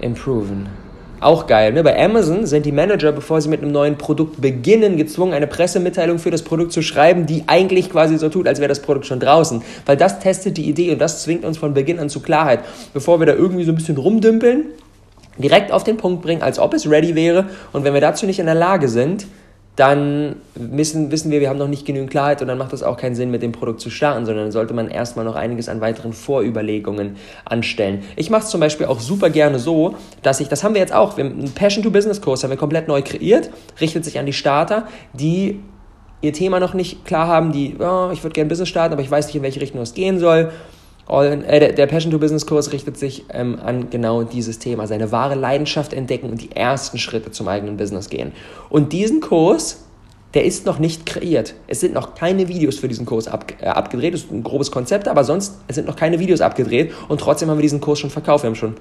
improven. 0.00 0.68
Auch 1.22 1.46
geil. 1.46 1.72
Ne? 1.72 1.84
Bei 1.84 2.04
Amazon 2.04 2.46
sind 2.46 2.66
die 2.66 2.72
Manager, 2.72 3.12
bevor 3.12 3.40
sie 3.40 3.48
mit 3.48 3.62
einem 3.62 3.70
neuen 3.70 3.96
Produkt 3.96 4.40
beginnen, 4.40 4.96
gezwungen, 4.96 5.34
eine 5.34 5.46
Pressemitteilung 5.46 6.18
für 6.18 6.32
das 6.32 6.42
Produkt 6.42 6.72
zu 6.72 6.82
schreiben, 6.82 7.26
die 7.26 7.44
eigentlich 7.46 7.90
quasi 7.90 8.18
so 8.18 8.28
tut, 8.28 8.48
als 8.48 8.58
wäre 8.58 8.68
das 8.68 8.82
Produkt 8.82 9.06
schon 9.06 9.20
draußen. 9.20 9.62
Weil 9.86 9.96
das 9.96 10.18
testet 10.18 10.56
die 10.56 10.68
Idee 10.68 10.90
und 10.90 10.98
das 10.98 11.22
zwingt 11.22 11.44
uns 11.44 11.58
von 11.58 11.74
Beginn 11.74 12.00
an 12.00 12.08
zu 12.08 12.18
Klarheit. 12.18 12.60
Bevor 12.92 13.20
wir 13.20 13.26
da 13.26 13.34
irgendwie 13.34 13.62
so 13.62 13.70
ein 13.70 13.76
bisschen 13.76 13.98
rumdümpeln, 13.98 14.64
direkt 15.38 15.72
auf 15.72 15.84
den 15.84 15.96
Punkt 15.96 16.22
bringen, 16.22 16.42
als 16.42 16.58
ob 16.58 16.74
es 16.74 16.88
ready 16.88 17.14
wäre. 17.14 17.46
Und 17.72 17.84
wenn 17.84 17.94
wir 17.94 18.00
dazu 18.00 18.26
nicht 18.26 18.38
in 18.38 18.46
der 18.46 18.54
Lage 18.54 18.88
sind, 18.88 19.26
dann 19.76 20.36
wissen, 20.54 21.10
wissen 21.10 21.30
wir, 21.30 21.40
wir 21.40 21.48
haben 21.48 21.58
noch 21.58 21.68
nicht 21.68 21.86
genügend 21.86 22.10
Klarheit 22.10 22.42
und 22.42 22.48
dann 22.48 22.58
macht 22.58 22.74
es 22.74 22.82
auch 22.82 22.98
keinen 22.98 23.14
Sinn, 23.14 23.30
mit 23.30 23.42
dem 23.42 23.52
Produkt 23.52 23.80
zu 23.80 23.88
starten, 23.88 24.26
sondern 24.26 24.44
dann 24.44 24.52
sollte 24.52 24.74
man 24.74 24.88
erstmal 24.88 25.24
noch 25.24 25.34
einiges 25.34 25.70
an 25.70 25.80
weiteren 25.80 26.12
Vorüberlegungen 26.12 27.16
anstellen. 27.46 28.02
Ich 28.16 28.28
mache 28.28 28.42
es 28.42 28.50
zum 28.50 28.60
Beispiel 28.60 28.86
auch 28.86 29.00
super 29.00 29.30
gerne 29.30 29.58
so, 29.58 29.94
dass 30.22 30.40
ich, 30.40 30.48
das 30.48 30.62
haben 30.62 30.74
wir 30.74 30.82
jetzt 30.82 30.92
auch, 30.92 31.16
wir 31.16 31.24
haben 31.24 31.38
einen 31.38 31.52
Passion-to-Business-Kurs 31.52 32.44
haben 32.44 32.50
wir 32.50 32.58
komplett 32.58 32.86
neu 32.86 33.00
kreiert, 33.00 33.50
richtet 33.80 34.04
sich 34.04 34.18
an 34.18 34.26
die 34.26 34.34
Starter, 34.34 34.86
die 35.14 35.60
ihr 36.20 36.34
Thema 36.34 36.60
noch 36.60 36.74
nicht 36.74 37.06
klar 37.06 37.26
haben, 37.26 37.52
die, 37.52 37.76
oh, 37.78 38.10
ich 38.12 38.22
würde 38.22 38.34
gerne 38.34 38.48
Business 38.48 38.68
starten, 38.68 38.92
aber 38.92 39.02
ich 39.02 39.10
weiß 39.10 39.26
nicht, 39.26 39.36
in 39.36 39.42
welche 39.42 39.60
Richtung 39.62 39.80
es 39.80 39.94
gehen 39.94 40.18
soll 40.18 40.52
All, 41.06 41.44
äh, 41.44 41.74
der 41.74 41.86
Passion 41.86 42.12
to 42.12 42.18
Business 42.18 42.46
Kurs 42.46 42.72
richtet 42.72 42.96
sich 42.96 43.24
ähm, 43.30 43.58
an 43.64 43.90
genau 43.90 44.22
dieses 44.22 44.58
Thema, 44.58 44.86
seine 44.86 45.10
wahre 45.12 45.34
Leidenschaft 45.34 45.92
entdecken 45.92 46.30
und 46.30 46.40
die 46.40 46.52
ersten 46.52 46.98
Schritte 46.98 47.30
zum 47.32 47.48
eigenen 47.48 47.76
Business 47.76 48.08
gehen. 48.08 48.32
Und 48.70 48.92
diesen 48.92 49.20
Kurs, 49.20 49.84
der 50.34 50.44
ist 50.44 50.64
noch 50.64 50.78
nicht 50.78 51.04
kreiert. 51.04 51.54
Es 51.66 51.80
sind 51.80 51.92
noch 51.94 52.14
keine 52.14 52.48
Videos 52.48 52.78
für 52.78 52.88
diesen 52.88 53.04
Kurs 53.04 53.28
ab, 53.28 53.52
äh, 53.60 53.66
abgedreht. 53.66 54.14
Das 54.14 54.22
ist 54.22 54.30
ein 54.30 54.42
grobes 54.42 54.70
Konzept, 54.70 55.08
aber 55.08 55.24
sonst 55.24 55.58
es 55.66 55.74
sind 55.74 55.86
noch 55.86 55.96
keine 55.96 56.18
Videos 56.18 56.40
abgedreht 56.40 56.92
und 57.08 57.20
trotzdem 57.20 57.50
haben 57.50 57.58
wir 57.58 57.62
diesen 57.62 57.80
Kurs 57.80 57.98
schon 57.98 58.10
verkauft. 58.10 58.44
Wir 58.44 58.48
haben 58.48 58.54
schon 58.54 58.76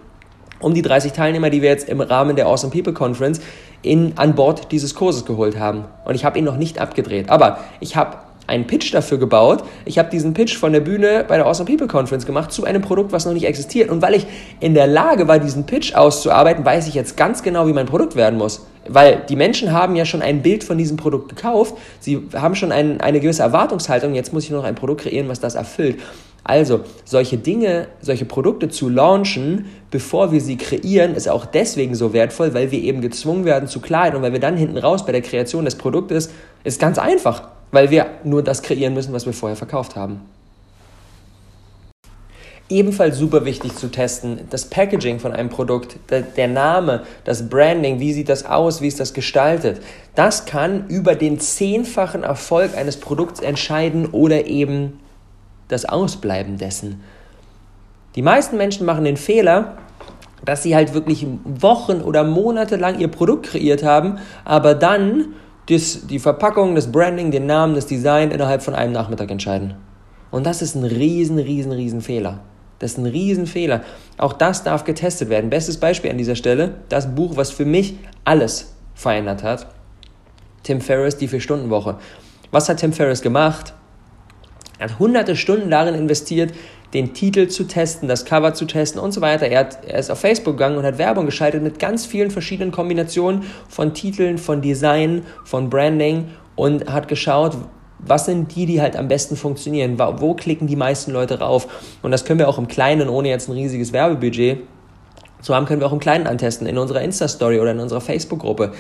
um 0.60 0.74
die 0.74 0.84
30 0.84 1.14
Teilnehmer, 1.14 1.50
die 1.50 1.62
wir 1.62 1.70
jetzt 1.70 1.90
im 1.90 2.02
Rahmen 2.02 2.36
der 2.36 2.46
Awesome 2.46 2.72
People 2.72 2.94
Conference 2.94 3.42
in, 3.82 4.14
an 4.16 4.36
Bord 4.36 4.72
dieses 4.72 4.96
Kurses 4.96 5.26
geholt 5.26 5.58
haben. 5.58 5.86
Und 6.06 6.16
ich 6.16 6.24
habe 6.24 6.38
ihn 6.38 6.46
noch 6.46 6.58
nicht 6.58 6.80
abgedreht. 6.80 7.30
Aber 7.30 7.60
ich 7.80 7.96
habe 7.96 8.18
einen 8.52 8.68
Pitch 8.68 8.94
dafür 8.94 9.18
gebaut. 9.18 9.64
Ich 9.86 9.98
habe 9.98 10.10
diesen 10.10 10.34
Pitch 10.34 10.58
von 10.58 10.74
der 10.74 10.82
Bühne 10.82 11.26
bei 11.28 11.38
der 11.38 11.48
Awesome 11.48 11.70
People 11.70 11.88
Conference 11.88 12.26
gemacht 12.26 12.52
zu 12.52 12.66
einem 12.66 12.82
Produkt, 12.82 13.14
was 13.14 13.26
noch 13.26 13.34
nicht 13.34 13.46
existiert. 13.46 13.90
Und 13.90 14.02
weil 14.02 14.14
ich 14.14 14.28
in 14.60 14.74
der 14.74 14.88
Lage 14.88 15.28
war, 15.28 15.40
diesen 15.40 15.66
Pitch 15.66 15.96
auszuarbeiten, 15.96 16.66
weiß 16.66 16.88
ich 16.88 16.94
jetzt 16.94 17.16
ganz 17.16 17.42
genau, 17.42 17.66
wie 17.68 17.74
mein 17.74 17.86
Produkt 17.86 18.16
werden 18.16 18.38
muss. 18.38 18.68
Weil 18.88 19.24
die 19.30 19.38
Menschen 19.38 19.72
haben 19.72 19.96
ja 19.96 20.06
schon 20.06 20.22
ein 20.22 20.42
Bild 20.42 20.64
von 20.64 20.78
diesem 20.78 20.98
Produkt 20.98 21.30
gekauft. 21.30 21.76
Sie 22.00 22.28
haben 22.34 22.56
schon 22.56 22.74
ein, 22.74 23.00
eine 23.00 23.22
gewisse 23.22 23.42
Erwartungshaltung. 23.42 24.14
Jetzt 24.14 24.34
muss 24.34 24.44
ich 24.44 24.52
nur 24.52 24.60
noch 24.60 24.68
ein 24.68 24.76
Produkt 24.76 25.02
kreieren, 25.02 25.30
was 25.30 25.40
das 25.40 25.56
erfüllt. 25.56 26.00
Also, 26.44 26.82
solche 27.06 27.38
Dinge, 27.38 27.88
solche 28.02 28.26
Produkte 28.26 28.68
zu 28.68 28.90
launchen, 28.90 29.68
bevor 29.92 30.32
wir 30.32 30.42
sie 30.42 30.58
kreieren, 30.58 31.14
ist 31.14 31.30
auch 31.30 31.46
deswegen 31.46 31.94
so 31.94 32.14
wertvoll, 32.14 32.56
weil 32.56 32.72
wir 32.72 32.82
eben 32.82 33.00
gezwungen 33.00 33.46
werden 33.46 33.70
zu 33.70 33.80
Klarheit 33.80 34.16
und 34.16 34.24
weil 34.24 34.34
wir 34.34 34.40
dann 34.40 34.58
hinten 34.58 34.78
raus 34.78 35.06
bei 35.06 35.12
der 35.12 35.22
Kreation 35.22 35.66
des 35.66 35.76
Produktes, 35.76 36.32
ist 36.64 36.82
ganz 36.82 36.98
einfach 36.98 37.44
weil 37.72 37.90
wir 37.90 38.08
nur 38.24 38.44
das 38.44 38.62
kreieren 38.62 38.94
müssen, 38.94 39.14
was 39.14 39.26
wir 39.26 39.34
vorher 39.34 39.56
verkauft 39.56 39.96
haben. 39.96 40.22
Ebenfalls 42.70 43.18
super 43.18 43.44
wichtig 43.44 43.76
zu 43.76 43.92
testen, 43.92 44.48
das 44.50 44.66
Packaging 44.66 45.20
von 45.20 45.34
einem 45.34 45.50
Produkt, 45.50 45.98
der, 46.10 46.48
Name, 46.48 47.04
das 47.26 47.50
Branding, 47.50 48.00
wie 48.00 48.14
sieht 48.14 48.30
das 48.30 48.46
aus, 48.46 48.80
wie 48.82 48.88
ist 48.88 49.02
das 49.02 49.14
gestaltet. 49.14 49.82
Das 50.16 50.46
kann 50.46 50.88
über 50.88 51.16
den 51.16 51.38
zehnfachen 51.42 52.24
Erfolg 52.24 52.78
eines 52.78 52.96
Produkts 52.96 53.42
entscheiden 53.42 54.06
oder 54.06 54.48
eben 54.48 55.02
das 55.68 55.84
Ausbleiben 55.84 56.58
dessen. 56.58 57.04
Die 58.16 58.22
meisten 58.22 58.56
Menschen 58.56 58.86
machen 58.86 59.04
den 59.04 59.18
Fehler, 59.18 59.78
dass 60.46 60.64
sie 60.64 60.74
halt 60.74 60.94
wirklich 60.94 61.28
Wochen 61.44 62.02
oder 62.02 62.24
Monate 62.24 62.78
lang 62.78 63.00
ihr 63.00 63.10
Produkt 63.10 63.48
kreiert 63.48 63.84
haben, 63.84 64.18
aber 64.46 64.76
dann 64.76 65.34
das, 65.72 66.06
die 66.08 66.20
Verpackung, 66.20 66.76
das 66.76 66.92
Branding, 66.92 67.32
den 67.32 67.46
Namen, 67.46 67.76
das 67.76 67.88
Design 67.88 68.32
innerhalb 68.32 68.62
von 68.62 68.76
einem 68.76 68.94
Nachmittag 68.94 69.32
entscheiden. 69.32 69.76
Und 70.30 70.46
das 70.46 70.62
ist 70.62 70.76
ein 70.76 70.84
riesen, 70.84 71.40
riesen, 71.40 71.72
riesen 71.72 72.02
Fehler. 72.02 72.40
Das 72.80 72.94
ist 72.94 72.98
ein 72.98 73.06
Riesenfehler. 73.06 73.84
Auch 74.18 74.34
das 74.34 74.64
darf 74.64 74.86
getestet 74.86 75.30
werden. 75.30 75.52
Bestes 75.52 75.78
Beispiel 75.78 76.10
an 76.10 76.18
dieser 76.18 76.36
Stelle, 76.36 76.76
das 76.90 77.14
Buch, 77.14 77.38
was 77.38 77.52
für 77.52 77.66
mich 77.66 77.96
alles 78.24 78.74
verändert 78.96 79.44
hat. 79.44 79.68
Tim 80.64 80.82
Ferriss, 80.82 81.18
die 81.18 81.28
Vier-Stunden-Woche. 81.28 81.98
Was 82.50 82.70
hat 82.70 82.78
Tim 82.78 82.92
Ferriss 82.92 83.22
gemacht? 83.22 83.74
Er 84.80 84.90
hat 84.90 84.98
hunderte 84.98 85.36
Stunden 85.36 85.70
darin 85.70 85.94
investiert, 85.94 86.54
den 86.94 87.14
Titel 87.14 87.48
zu 87.48 87.66
testen, 87.66 88.08
das 88.08 88.26
Cover 88.26 88.54
zu 88.54 88.66
testen 88.66 89.00
und 89.00 89.12
so 89.12 89.22
weiter. 89.22 89.48
Er, 89.48 89.62
hat, 89.62 89.80
er 89.86 90.00
ist 90.00 90.12
auf 90.12 90.20
Facebook 90.20 90.58
gegangen 90.58 90.78
und 90.78 90.84
hat 90.84 90.98
Werbung 90.98 91.26
geschaltet 91.26 91.64
mit 91.64 91.80
ganz 91.80 92.06
vielen 92.06 92.32
verschiedenen 92.32 92.72
Kombinationen 92.72 93.44
von 93.70 93.94
Titeln, 93.94 94.38
von 94.38 94.62
Design, 94.62 95.24
von 95.46 95.70
Branding 95.70 96.30
und 96.56 96.92
hat 96.92 97.08
geschaut, 97.08 97.58
was 98.00 98.26
sind 98.26 98.56
die, 98.56 98.66
die 98.66 98.82
halt 98.82 98.96
am 98.96 99.08
besten 99.08 99.36
funktionieren? 99.36 100.00
Wo 100.00 100.34
klicken 100.34 100.68
die 100.68 100.76
meisten 100.76 101.12
Leute 101.12 101.40
rauf? 101.40 101.68
Und 102.02 102.12
das 102.12 102.26
können 102.26 102.40
wir 102.40 102.50
auch 102.50 102.58
im 102.58 102.68
Kleinen, 102.68 103.10
ohne 103.10 103.30
jetzt 103.30 103.48
ein 103.48 103.54
riesiges 103.54 103.94
Werbebudget 103.94 104.60
zu 105.42 105.56
haben, 105.56 105.66
können 105.66 105.82
wir 105.82 105.88
auch 105.88 105.94
im 105.94 106.00
Kleinen 106.00 106.28
antesten, 106.28 106.68
in 106.68 106.78
unserer 106.78 107.02
Insta-Story 107.02 107.60
oder 107.60 107.72
in 107.72 107.80
unserer 107.80 108.02
Facebook-Gruppe 108.02 108.74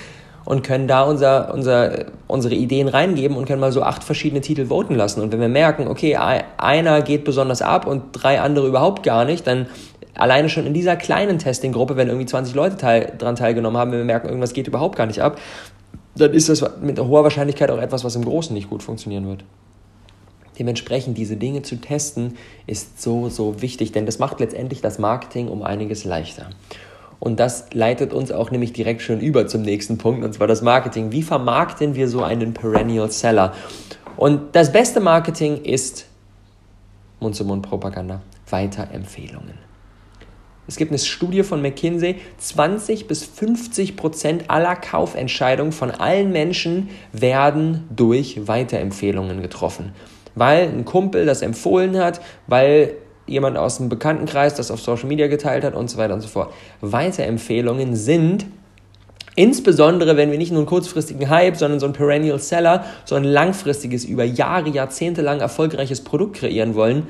und 0.45 0.63
können 0.63 0.87
da 0.87 1.03
unser, 1.03 1.53
unser, 1.53 2.05
unsere 2.27 2.55
Ideen 2.55 2.87
reingeben 2.87 3.37
und 3.37 3.45
können 3.45 3.61
mal 3.61 3.71
so 3.71 3.83
acht 3.83 4.03
verschiedene 4.03 4.41
Titel 4.41 4.67
voten 4.67 4.95
lassen. 4.95 5.21
Und 5.21 5.31
wenn 5.31 5.39
wir 5.39 5.49
merken, 5.49 5.87
okay, 5.87 6.15
einer 6.15 7.01
geht 7.01 7.23
besonders 7.23 7.61
ab 7.61 7.85
und 7.85 8.03
drei 8.13 8.41
andere 8.41 8.67
überhaupt 8.67 9.03
gar 9.03 9.25
nicht, 9.25 9.45
dann 9.45 9.67
alleine 10.15 10.49
schon 10.49 10.65
in 10.65 10.73
dieser 10.73 10.95
kleinen 10.95 11.39
Testing-Gruppe, 11.39 11.95
wenn 11.95 12.07
irgendwie 12.07 12.25
20 12.25 12.55
Leute 12.55 12.77
teil, 12.77 13.13
daran 13.17 13.35
teilgenommen 13.35 13.79
haben, 13.79 13.91
wenn 13.91 13.99
wir 13.99 14.05
merken, 14.05 14.27
irgendwas 14.27 14.53
geht 14.53 14.67
überhaupt 14.67 14.95
gar 14.95 15.05
nicht 15.05 15.21
ab, 15.21 15.39
dann 16.15 16.33
ist 16.33 16.49
das 16.49 16.63
mit 16.81 16.99
hoher 16.99 17.23
Wahrscheinlichkeit 17.23 17.71
auch 17.71 17.77
etwas, 17.77 18.03
was 18.03 18.15
im 18.15 18.25
Großen 18.25 18.53
nicht 18.53 18.69
gut 18.69 18.83
funktionieren 18.83 19.27
wird. 19.27 19.43
Dementsprechend 20.59 21.17
diese 21.17 21.37
Dinge 21.37 21.61
zu 21.61 21.77
testen, 21.77 22.37
ist 22.67 23.01
so, 23.01 23.29
so 23.29 23.61
wichtig, 23.61 23.93
denn 23.93 24.05
das 24.05 24.19
macht 24.19 24.39
letztendlich 24.39 24.81
das 24.81 24.99
Marketing 24.99 25.47
um 25.47 25.63
einiges 25.63 26.03
leichter. 26.03 26.49
Und 27.21 27.39
das 27.39 27.67
leitet 27.71 28.13
uns 28.13 28.31
auch 28.31 28.49
nämlich 28.49 28.73
direkt 28.73 29.03
schon 29.03 29.21
über 29.21 29.45
zum 29.45 29.61
nächsten 29.61 29.99
Punkt, 29.99 30.25
und 30.25 30.33
zwar 30.33 30.47
das 30.47 30.63
Marketing. 30.63 31.11
Wie 31.11 31.21
vermarkten 31.21 31.93
wir 31.93 32.07
so 32.09 32.23
einen 32.23 32.55
Perennial 32.55 33.11
Seller? 33.11 33.53
Und 34.17 34.55
das 34.55 34.71
beste 34.71 34.99
Marketing 34.99 35.63
ist 35.63 36.07
Mund-zu-Mund-Propaganda, 37.19 38.23
Weiterempfehlungen. 38.49 39.53
Es 40.65 40.77
gibt 40.77 40.89
eine 40.89 40.97
Studie 40.97 41.43
von 41.43 41.61
McKinsey, 41.61 42.15
20 42.39 43.07
bis 43.07 43.23
50 43.23 43.95
Prozent 43.97 44.49
aller 44.49 44.75
Kaufentscheidungen 44.75 45.73
von 45.73 45.91
allen 45.91 46.31
Menschen 46.31 46.89
werden 47.11 47.83
durch 47.95 48.47
Weiterempfehlungen 48.47 49.43
getroffen. 49.43 49.91
Weil 50.33 50.69
ein 50.69 50.85
Kumpel 50.85 51.27
das 51.27 51.43
empfohlen 51.43 51.99
hat, 51.99 52.19
weil 52.47 52.95
jemand 53.27 53.57
aus 53.57 53.77
dem 53.77 53.89
Bekanntenkreis 53.89 54.55
das 54.55 54.71
auf 54.71 54.81
Social 54.81 55.07
Media 55.07 55.27
geteilt 55.27 55.63
hat 55.63 55.75
und 55.75 55.89
so 55.89 55.97
weiter 55.97 56.13
und 56.13 56.21
so 56.21 56.27
fort. 56.27 56.53
Weiterempfehlungen 56.81 57.95
sind 57.95 58.45
Insbesondere, 59.35 60.17
wenn 60.17 60.29
wir 60.29 60.37
nicht 60.37 60.51
nur 60.51 60.59
einen 60.59 60.67
kurzfristigen 60.67 61.29
Hype, 61.29 61.55
sondern 61.55 61.79
so 61.79 61.85
ein 61.85 61.93
Perennial 61.93 62.37
Seller, 62.39 62.83
so 63.05 63.15
ein 63.15 63.23
langfristiges, 63.23 64.03
über 64.03 64.25
Jahre, 64.25 64.69
Jahrzehnte 64.69 65.21
lang 65.21 65.39
erfolgreiches 65.39 66.01
Produkt 66.01 66.35
kreieren 66.37 66.75
wollen, 66.75 67.07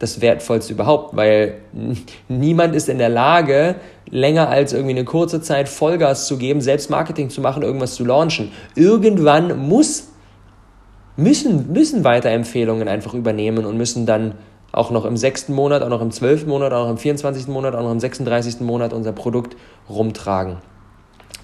das 0.00 0.20
Wertvollste 0.20 0.72
überhaupt, 0.72 1.14
weil 1.16 1.54
niemand 2.28 2.74
ist 2.74 2.88
in 2.88 2.98
der 2.98 3.08
Lage, 3.08 3.76
länger 4.10 4.48
als 4.48 4.72
irgendwie 4.72 4.90
eine 4.90 5.04
kurze 5.04 5.40
Zeit 5.40 5.68
Vollgas 5.68 6.26
zu 6.26 6.38
geben, 6.38 6.60
selbst 6.60 6.90
Marketing 6.90 7.30
zu 7.30 7.40
machen, 7.40 7.62
irgendwas 7.62 7.94
zu 7.94 8.04
launchen. 8.04 8.50
Irgendwann 8.74 9.56
muss, 9.56 10.08
müssen, 11.16 11.72
müssen 11.72 12.02
Weiterempfehlungen 12.02 12.88
einfach 12.88 13.14
übernehmen 13.14 13.64
und 13.64 13.76
müssen 13.76 14.06
dann 14.06 14.34
auch 14.74 14.90
noch 14.90 15.04
im 15.04 15.16
sechsten 15.16 15.54
Monat, 15.54 15.82
auch 15.82 15.88
noch 15.88 16.02
im 16.02 16.10
zwölften 16.10 16.50
Monat, 16.50 16.72
auch 16.72 16.84
noch 16.84 16.90
im 16.90 16.98
24. 16.98 17.46
Monat, 17.48 17.74
auch 17.74 17.82
noch 17.82 17.92
im 17.92 18.00
36. 18.00 18.60
Monat 18.60 18.92
unser 18.92 19.12
Produkt 19.12 19.56
rumtragen. 19.88 20.56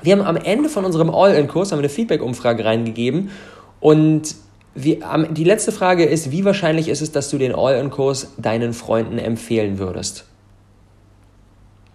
Wir 0.02 0.16
haben 0.16 0.26
am 0.26 0.36
Ende 0.36 0.68
von 0.68 0.84
unserem 0.84 1.10
All-In-Kurs 1.10 1.72
eine 1.72 1.88
Feedback-Umfrage 1.88 2.64
reingegeben 2.64 3.30
und 3.78 4.34
wir, 4.74 4.98
die 5.30 5.44
letzte 5.44 5.72
Frage 5.72 6.04
ist, 6.04 6.30
wie 6.30 6.44
wahrscheinlich 6.44 6.88
ist 6.88 7.02
es, 7.02 7.12
dass 7.12 7.30
du 7.30 7.38
den 7.38 7.54
All-In-Kurs 7.54 8.34
deinen 8.38 8.72
Freunden 8.72 9.18
empfehlen 9.18 9.78
würdest? 9.78 10.24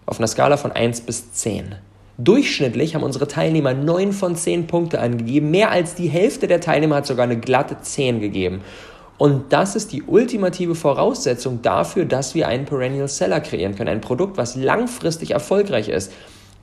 Auf 0.05 0.19
einer 0.19 0.27
Skala 0.27 0.57
von 0.57 0.71
1 0.71 1.01
bis 1.01 1.31
10. 1.33 1.75
Durchschnittlich 2.17 2.95
haben 2.95 3.03
unsere 3.03 3.27
Teilnehmer 3.27 3.73
9 3.73 4.13
von 4.13 4.35
10 4.35 4.67
Punkte 4.67 4.99
angegeben. 4.99 5.51
Mehr 5.51 5.71
als 5.71 5.95
die 5.95 6.07
Hälfte 6.07 6.47
der 6.47 6.61
Teilnehmer 6.61 6.97
hat 6.97 7.07
sogar 7.07 7.23
eine 7.23 7.37
glatte 7.37 7.77
10 7.81 8.21
gegeben. 8.21 8.61
Und 9.17 9.53
das 9.53 9.75
ist 9.75 9.93
die 9.93 10.03
ultimative 10.03 10.75
Voraussetzung 10.75 11.61
dafür, 11.61 12.05
dass 12.05 12.35
wir 12.35 12.47
einen 12.47 12.65
Perennial 12.65 13.07
Seller 13.07 13.39
kreieren 13.39 13.75
können. 13.75 13.89
Ein 13.89 14.01
Produkt, 14.01 14.37
was 14.37 14.55
langfristig 14.55 15.31
erfolgreich 15.31 15.87
ist. 15.87 16.11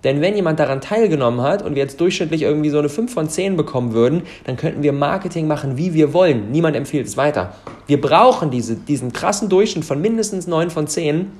Denn 0.05 0.21
wenn 0.21 0.35
jemand 0.35 0.59
daran 0.59 0.81
teilgenommen 0.81 1.43
hat 1.43 1.63
und 1.63 1.77
wir 1.77 1.83
jetzt 1.83 2.01
durchschnittlich 2.01 2.43
irgendwie 2.43 2.71
so 2.71 2.79
eine 2.79 2.89
5 2.89 3.13
von 3.13 3.29
10 3.29 3.57
bekommen 3.57 3.93
würden, 3.93 4.23
dann 4.45 4.57
könnten 4.57 4.83
wir 4.83 4.93
Marketing 4.93 5.47
machen, 5.47 5.77
wie 5.77 5.95
wir 5.95 6.13
wollen. 6.13 6.51
Niemand 6.51 6.77
empfiehlt 6.77 7.07
es 7.07 7.17
weiter. 7.17 7.55
Wir 7.87 8.01
brauchen 8.01 8.51
diese, 8.51 8.75
diesen 8.75 9.13
krassen 9.13 9.49
Durchschnitt 9.49 9.85
von 9.85 10.01
mindestens 10.01 10.47
9 10.49 10.71
von 10.71 10.89
10, 10.89 11.31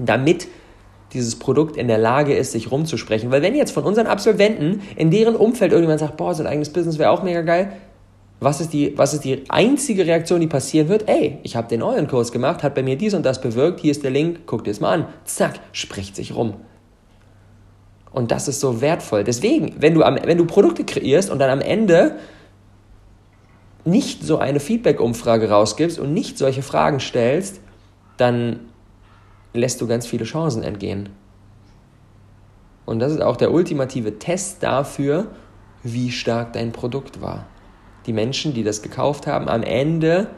damit 0.00 0.48
dieses 1.12 1.38
Produkt 1.38 1.76
in 1.76 1.86
der 1.86 1.98
Lage 1.98 2.34
ist, 2.34 2.52
sich 2.52 2.72
rumzusprechen. 2.72 3.30
Weil 3.30 3.42
wenn 3.42 3.54
jetzt 3.54 3.70
von 3.70 3.84
unseren 3.84 4.08
Absolventen 4.08 4.82
in 4.96 5.12
deren 5.12 5.36
Umfeld 5.36 5.70
irgendjemand 5.70 6.00
sagt, 6.00 6.16
boah, 6.16 6.34
so 6.34 6.42
ein 6.42 6.48
eigenes 6.48 6.72
Business 6.72 6.98
wäre 6.98 7.10
auch 7.10 7.22
mega 7.22 7.42
geil, 7.42 7.72
was 8.38 8.60
ist, 8.60 8.72
die, 8.72 8.96
was 8.98 9.14
ist 9.14 9.24
die 9.24 9.44
einzige 9.48 10.04
Reaktion, 10.04 10.40
die 10.40 10.46
passieren 10.46 10.88
wird? 10.88 11.08
Ey, 11.08 11.38
ich 11.42 11.56
habe 11.56 11.68
den 11.68 11.82
euren 11.82 12.06
Kurs 12.06 12.32
gemacht, 12.32 12.62
hat 12.62 12.74
bei 12.74 12.82
mir 12.82 12.96
dies 12.96 13.14
und 13.14 13.24
das 13.24 13.40
bewirkt, 13.40 13.80
hier 13.80 13.90
ist 13.90 14.04
der 14.04 14.10
Link, 14.10 14.40
guck 14.44 14.64
dir 14.64 14.70
es 14.70 14.80
mal 14.80 14.92
an. 14.92 15.06
Zack, 15.24 15.58
spricht 15.72 16.16
sich 16.16 16.34
rum. 16.34 16.54
Und 18.12 18.30
das 18.30 18.48
ist 18.48 18.60
so 18.60 18.80
wertvoll. 18.80 19.24
Deswegen, 19.24 19.76
wenn 19.78 19.94
du, 19.94 20.02
am, 20.02 20.18
wenn 20.22 20.38
du 20.38 20.44
Produkte 20.46 20.84
kreierst 20.84 21.30
und 21.30 21.38
dann 21.38 21.50
am 21.50 21.60
Ende 21.60 22.18
nicht 23.84 24.22
so 24.24 24.38
eine 24.38 24.60
Feedback-Umfrage 24.60 25.48
rausgibst 25.48 25.98
und 25.98 26.12
nicht 26.12 26.36
solche 26.36 26.62
Fragen 26.62 27.00
stellst, 27.00 27.60
dann 28.16 28.60
lässt 29.54 29.80
du 29.80 29.86
ganz 29.86 30.06
viele 30.06 30.24
Chancen 30.24 30.62
entgehen. 30.62 31.08
Und 32.84 32.98
das 32.98 33.12
ist 33.12 33.22
auch 33.22 33.36
der 33.36 33.52
ultimative 33.52 34.18
Test 34.18 34.62
dafür, 34.62 35.28
wie 35.82 36.10
stark 36.10 36.52
dein 36.52 36.72
Produkt 36.72 37.20
war. 37.20 37.46
Die 38.06 38.12
Menschen, 38.12 38.54
die 38.54 38.62
das 38.62 38.82
gekauft 38.82 39.26
haben, 39.26 39.48
am 39.48 39.62
Ende 39.62 40.28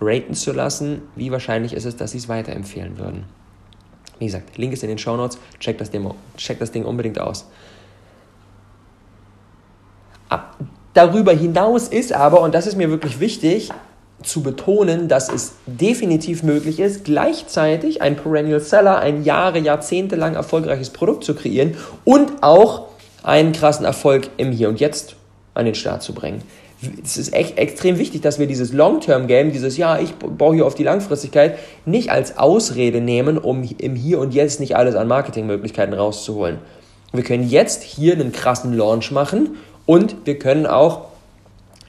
raten 0.00 0.34
zu 0.34 0.52
lassen, 0.52 1.02
wie 1.16 1.30
wahrscheinlich 1.30 1.72
ist 1.72 1.84
es, 1.84 1.96
dass 1.96 2.12
sie 2.12 2.18
es 2.18 2.28
weiterempfehlen 2.28 2.98
würden. 2.98 3.24
Wie 4.18 4.26
gesagt, 4.26 4.58
Link 4.58 4.72
ist 4.72 4.82
in 4.82 4.88
den 4.88 4.98
Show 4.98 5.16
Notes, 5.16 5.38
check 5.60 5.78
das, 5.78 5.90
Demo, 5.90 6.16
check 6.36 6.58
das 6.58 6.72
Ding 6.72 6.84
unbedingt 6.84 7.20
aus. 7.20 7.48
Darüber 10.94 11.32
hinaus 11.32 11.88
ist 11.88 12.12
aber, 12.12 12.40
und 12.40 12.54
das 12.54 12.66
ist 12.66 12.76
mir 12.76 12.90
wirklich 12.90 13.20
wichtig, 13.20 13.70
zu 14.22 14.42
betonen, 14.42 15.06
dass 15.06 15.28
es 15.28 15.54
definitiv 15.66 16.42
möglich 16.42 16.80
ist, 16.80 17.04
gleichzeitig 17.04 18.02
ein 18.02 18.16
Perennial 18.16 18.58
Seller, 18.58 18.98
ein 18.98 19.22
Jahre, 19.22 19.60
Jahrzehnte 19.60 20.16
lang 20.16 20.34
erfolgreiches 20.34 20.90
Produkt 20.90 21.22
zu 21.22 21.36
kreieren 21.36 21.76
und 22.04 22.42
auch 22.42 22.86
einen 23.22 23.52
krassen 23.52 23.84
Erfolg 23.84 24.28
im 24.38 24.50
Hier 24.50 24.68
und 24.68 24.80
Jetzt 24.80 25.14
an 25.54 25.66
den 25.66 25.76
Start 25.76 26.02
zu 26.02 26.14
bringen. 26.14 26.42
Es 27.02 27.16
ist 27.16 27.34
echt 27.34 27.58
extrem 27.58 27.98
wichtig, 27.98 28.20
dass 28.20 28.38
wir 28.38 28.46
dieses 28.46 28.72
Long-Term-Game, 28.72 29.50
dieses 29.52 29.76
Ja, 29.76 29.98
ich 29.98 30.14
baue 30.14 30.54
hier 30.54 30.66
auf 30.66 30.76
die 30.76 30.84
Langfristigkeit, 30.84 31.58
nicht 31.84 32.10
als 32.10 32.38
Ausrede 32.38 33.00
nehmen, 33.00 33.36
um 33.36 33.68
im 33.78 33.96
Hier 33.96 34.20
und 34.20 34.32
Jetzt 34.32 34.60
nicht 34.60 34.76
alles 34.76 34.94
an 34.94 35.08
Marketingmöglichkeiten 35.08 35.94
rauszuholen. 35.94 36.58
Wir 37.12 37.24
können 37.24 37.48
jetzt 37.48 37.82
hier 37.82 38.12
einen 38.12 38.32
krassen 38.32 38.76
Launch 38.76 39.10
machen 39.10 39.56
und 39.86 40.14
wir 40.24 40.38
können 40.38 40.66
auch 40.66 41.08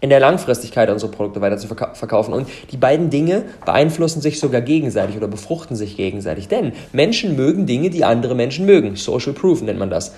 in 0.02 0.10
der 0.10 0.20
Langfristigkeit 0.20 0.90
unsere 0.90 1.12
Produkte 1.12 1.42
weiter 1.42 1.58
zu 1.58 1.68
verkaufen. 1.68 2.34
Und 2.34 2.48
die 2.72 2.78
beiden 2.78 3.10
Dinge 3.10 3.44
beeinflussen 3.66 4.22
sich 4.22 4.40
sogar 4.40 4.62
gegenseitig 4.62 5.18
oder 5.18 5.28
befruchten 5.28 5.76
sich 5.76 5.98
gegenseitig. 5.98 6.48
Denn 6.48 6.72
Menschen 6.94 7.36
mögen 7.36 7.66
Dinge, 7.66 7.90
die 7.90 8.06
andere 8.06 8.34
Menschen 8.34 8.66
mögen. 8.66 8.96
Social 8.96 9.34
Proof 9.34 9.62
nennt 9.62 9.78
man 9.78 9.90
das. 9.90 10.14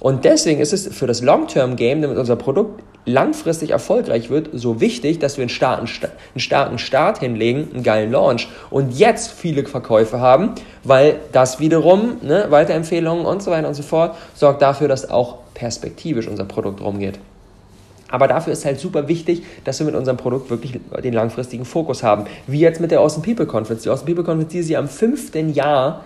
Und 0.00 0.24
deswegen 0.24 0.60
ist 0.60 0.72
es 0.72 0.94
für 0.94 1.06
das 1.06 1.22
Long-Term-Game, 1.22 2.02
damit 2.02 2.18
unser 2.18 2.36
Produkt 2.36 2.82
langfristig 3.06 3.70
erfolgreich 3.70 4.30
wird, 4.30 4.50
so 4.52 4.80
wichtig, 4.80 5.18
dass 5.18 5.36
wir 5.36 5.42
einen 5.42 5.50
starken, 5.50 5.86
einen 5.86 6.40
starken 6.40 6.78
Start 6.78 7.18
hinlegen, 7.18 7.68
einen 7.72 7.82
geilen 7.82 8.12
Launch 8.12 8.48
und 8.70 8.98
jetzt 8.98 9.30
viele 9.30 9.64
Verkäufe 9.66 10.20
haben, 10.20 10.54
weil 10.84 11.16
das 11.32 11.60
wiederum, 11.60 12.16
ne, 12.22 12.46
Weiterempfehlungen 12.48 13.26
und 13.26 13.42
so 13.42 13.50
weiter 13.50 13.68
und 13.68 13.74
so 13.74 13.82
fort, 13.82 14.16
sorgt 14.34 14.62
dafür, 14.62 14.88
dass 14.88 15.10
auch 15.10 15.38
perspektivisch 15.54 16.28
unser 16.28 16.44
Produkt 16.44 16.80
rumgeht. 16.80 17.18
Aber 18.10 18.28
dafür 18.28 18.52
ist 18.52 18.64
halt 18.64 18.78
super 18.78 19.08
wichtig, 19.08 19.42
dass 19.64 19.80
wir 19.80 19.86
mit 19.86 19.94
unserem 19.94 20.16
Produkt 20.16 20.48
wirklich 20.48 20.78
den 21.02 21.14
langfristigen 21.14 21.64
Fokus 21.64 22.02
haben. 22.02 22.26
Wie 22.46 22.60
jetzt 22.60 22.80
mit 22.80 22.90
der 22.90 23.00
Awesome 23.00 23.24
People 23.24 23.46
Conference. 23.46 23.82
Die 23.82 23.88
Awesome 23.88 24.06
People 24.06 24.24
Conference, 24.24 24.52
die 24.52 24.62
sie 24.62 24.76
am 24.76 24.88
fünften 24.88 25.52
Jahr 25.52 26.04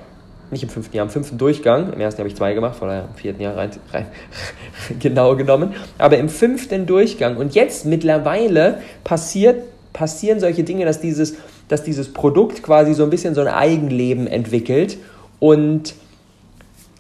nicht 0.51 0.63
im 0.63 0.69
fünften 0.69 0.97
Jahr, 0.97 1.07
im 1.07 1.11
fünften 1.11 1.39
Durchgang. 1.39 1.93
Im 1.93 2.01
ersten 2.01 2.19
habe 2.21 2.29
ich 2.29 2.37
zwei 2.37 2.55
gemacht, 2.55 2.77
von 2.77 2.89
daher 2.89 3.05
im 3.05 3.15
vierten 3.15 3.43
Jahr 3.43 3.57
rein, 3.57 3.71
rein 3.93 4.07
genau 5.01 5.37
genommen. 5.37 5.75
Aber 5.99 6.19
im 6.19 6.29
fünften 6.29 6.87
Durchgang. 6.87 7.37
Und 7.37 7.55
jetzt 7.55 7.87
mittlerweile 7.87 8.81
passiert, 9.05 9.63
passieren 9.93 10.41
solche 10.41 10.65
Dinge, 10.65 10.85
dass 10.85 11.01
dieses, 11.01 11.37
dass 11.69 11.83
dieses 11.83 12.13
Produkt 12.13 12.63
quasi 12.63 12.95
so 12.95 13.05
ein 13.05 13.11
bisschen 13.11 13.35
so 13.35 13.41
ein 13.41 13.49
Eigenleben 13.49 14.27
entwickelt 14.27 14.99
und 15.39 15.95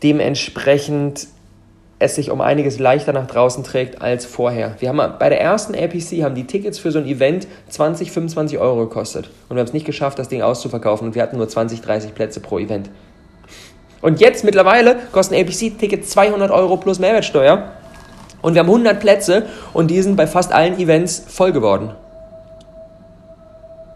dementsprechend 0.02 1.28
es 1.98 2.14
sich 2.14 2.30
um 2.30 2.40
einiges 2.40 2.78
leichter 2.78 3.12
nach 3.12 3.26
draußen 3.26 3.64
trägt 3.64 4.00
als 4.00 4.24
vorher. 4.24 4.76
Wir 4.78 4.88
haben 4.88 5.18
bei 5.18 5.28
der 5.28 5.40
ersten 5.40 5.74
APC 5.74 6.22
haben 6.22 6.34
die 6.34 6.46
Tickets 6.46 6.78
für 6.78 6.92
so 6.92 7.00
ein 7.00 7.06
Event 7.06 7.48
20, 7.70 8.12
25 8.12 8.58
Euro 8.58 8.80
gekostet. 8.80 9.30
Und 9.48 9.56
wir 9.56 9.60
haben 9.60 9.66
es 9.66 9.72
nicht 9.72 9.86
geschafft, 9.86 10.18
das 10.18 10.28
Ding 10.28 10.42
auszuverkaufen 10.42 11.08
und 11.08 11.14
wir 11.16 11.22
hatten 11.22 11.36
nur 11.36 11.48
20, 11.48 11.80
30 11.80 12.14
Plätze 12.14 12.40
pro 12.40 12.58
Event. 12.58 12.88
Und 14.00 14.20
jetzt 14.20 14.44
mittlerweile 14.44 14.96
kosten 15.12 15.34
APC-Tickets 15.34 16.10
200 16.10 16.50
Euro 16.50 16.76
plus 16.76 16.98
Mehrwertsteuer. 16.98 17.72
Und 18.40 18.54
wir 18.54 18.60
haben 18.60 18.68
100 18.68 19.00
Plätze 19.00 19.46
und 19.72 19.90
die 19.90 20.00
sind 20.02 20.16
bei 20.16 20.26
fast 20.26 20.52
allen 20.52 20.78
Events 20.78 21.24
voll 21.26 21.52
geworden. 21.52 21.90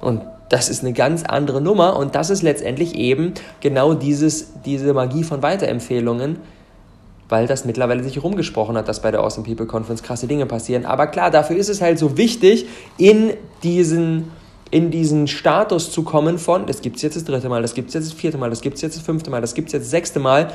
Und 0.01 0.23
das 0.49 0.69
ist 0.69 0.83
eine 0.83 0.93
ganz 0.93 1.23
andere 1.23 1.63
Nummer 1.63 1.97
und 1.97 2.15
das 2.15 2.29
ist 2.29 2.43
letztendlich 2.43 2.95
eben 2.97 3.33
genau 3.61 3.95
dieses, 3.95 4.53
diese 4.67 4.93
Magie 4.93 5.23
von 5.23 5.43
Weiterempfehlungen, 5.43 6.41
weil 7.29 7.47
das 7.47 7.65
mittlerweile 7.65 8.03
sich 8.03 8.23
rumgesprochen 8.23 8.77
hat, 8.77 8.89
dass 8.89 9.01
bei 9.01 9.11
der 9.11 9.21
Awesome 9.21 9.47
People 9.47 9.67
Conference 9.67 10.03
krasse 10.03 10.27
Dinge 10.27 10.45
passieren. 10.45 10.85
Aber 10.85 11.07
klar, 11.07 11.31
dafür 11.31 11.57
ist 11.57 11.71
es 11.71 11.81
halt 11.81 11.99
so 11.99 12.19
wichtig, 12.19 12.67
in 12.99 13.33
diesen, 13.63 14.31
in 14.73 14.91
diesen 14.91 15.29
Status 15.29 15.93
zu 15.93 16.03
kommen 16.03 16.39
von, 16.39 16.67
das 16.67 16.81
gibt 16.81 16.97
es 16.97 17.03
jetzt 17.03 17.15
das 17.15 17.25
dritte 17.25 17.51
Mal, 17.51 17.61
das 17.61 17.75
gibt 17.75 17.89
es 17.89 17.95
jetzt 17.95 18.07
das 18.07 18.15
vierte 18.15 18.39
Mal, 18.39 18.49
das 18.49 18.63
gibt 18.63 18.77
es 18.77 18.83
jetzt 18.83 18.97
das 18.97 19.03
fünfte 19.05 19.31
Mal, 19.31 19.43
das 19.43 19.53
gibt 19.53 19.69
es 19.69 19.75
jetzt 19.75 19.85
das 19.85 19.91
sechste 19.91 20.19
Mal. 20.19 20.51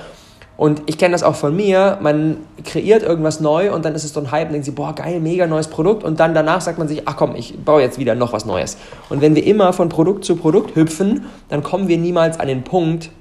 Und 0.57 0.81
ich 0.87 0.97
kenne 0.97 1.11
das 1.11 1.21
auch 1.21 1.35
von 1.35 1.55
mir, 1.55 1.99
man 2.01 2.37
kreiert 2.65 3.03
irgendwas 3.03 3.41
neu 3.41 3.71
und 3.71 3.85
dann 3.85 3.93
ist 3.93 4.03
es 4.03 4.13
so 4.13 4.19
ein 4.19 4.31
Hype 4.31 4.47
und 4.47 4.53
denkt 4.53 4.65
sich, 4.65 4.73
boah, 4.73 4.95
geil, 4.95 5.19
mega 5.19 5.45
neues 5.45 5.67
Produkt 5.67 6.03
und 6.03 6.19
dann 6.19 6.33
danach 6.33 6.61
sagt 6.61 6.79
man 6.79 6.87
sich, 6.87 7.03
ach 7.05 7.15
komm, 7.15 7.35
ich 7.35 7.63
baue 7.63 7.79
jetzt 7.81 7.99
wieder 7.99 8.15
noch 8.15 8.33
was 8.33 8.45
Neues. 8.45 8.75
Und 9.09 9.21
wenn 9.21 9.35
wir 9.35 9.45
immer 9.45 9.71
von 9.71 9.87
Produkt 9.87 10.25
zu 10.25 10.35
Produkt 10.35 10.75
hüpfen, 10.75 11.27
dann 11.49 11.61
kommen 11.61 11.87
wir 11.87 11.99
niemals 11.99 12.39
an 12.39 12.47
den 12.47 12.63
Punkt, 12.63 13.11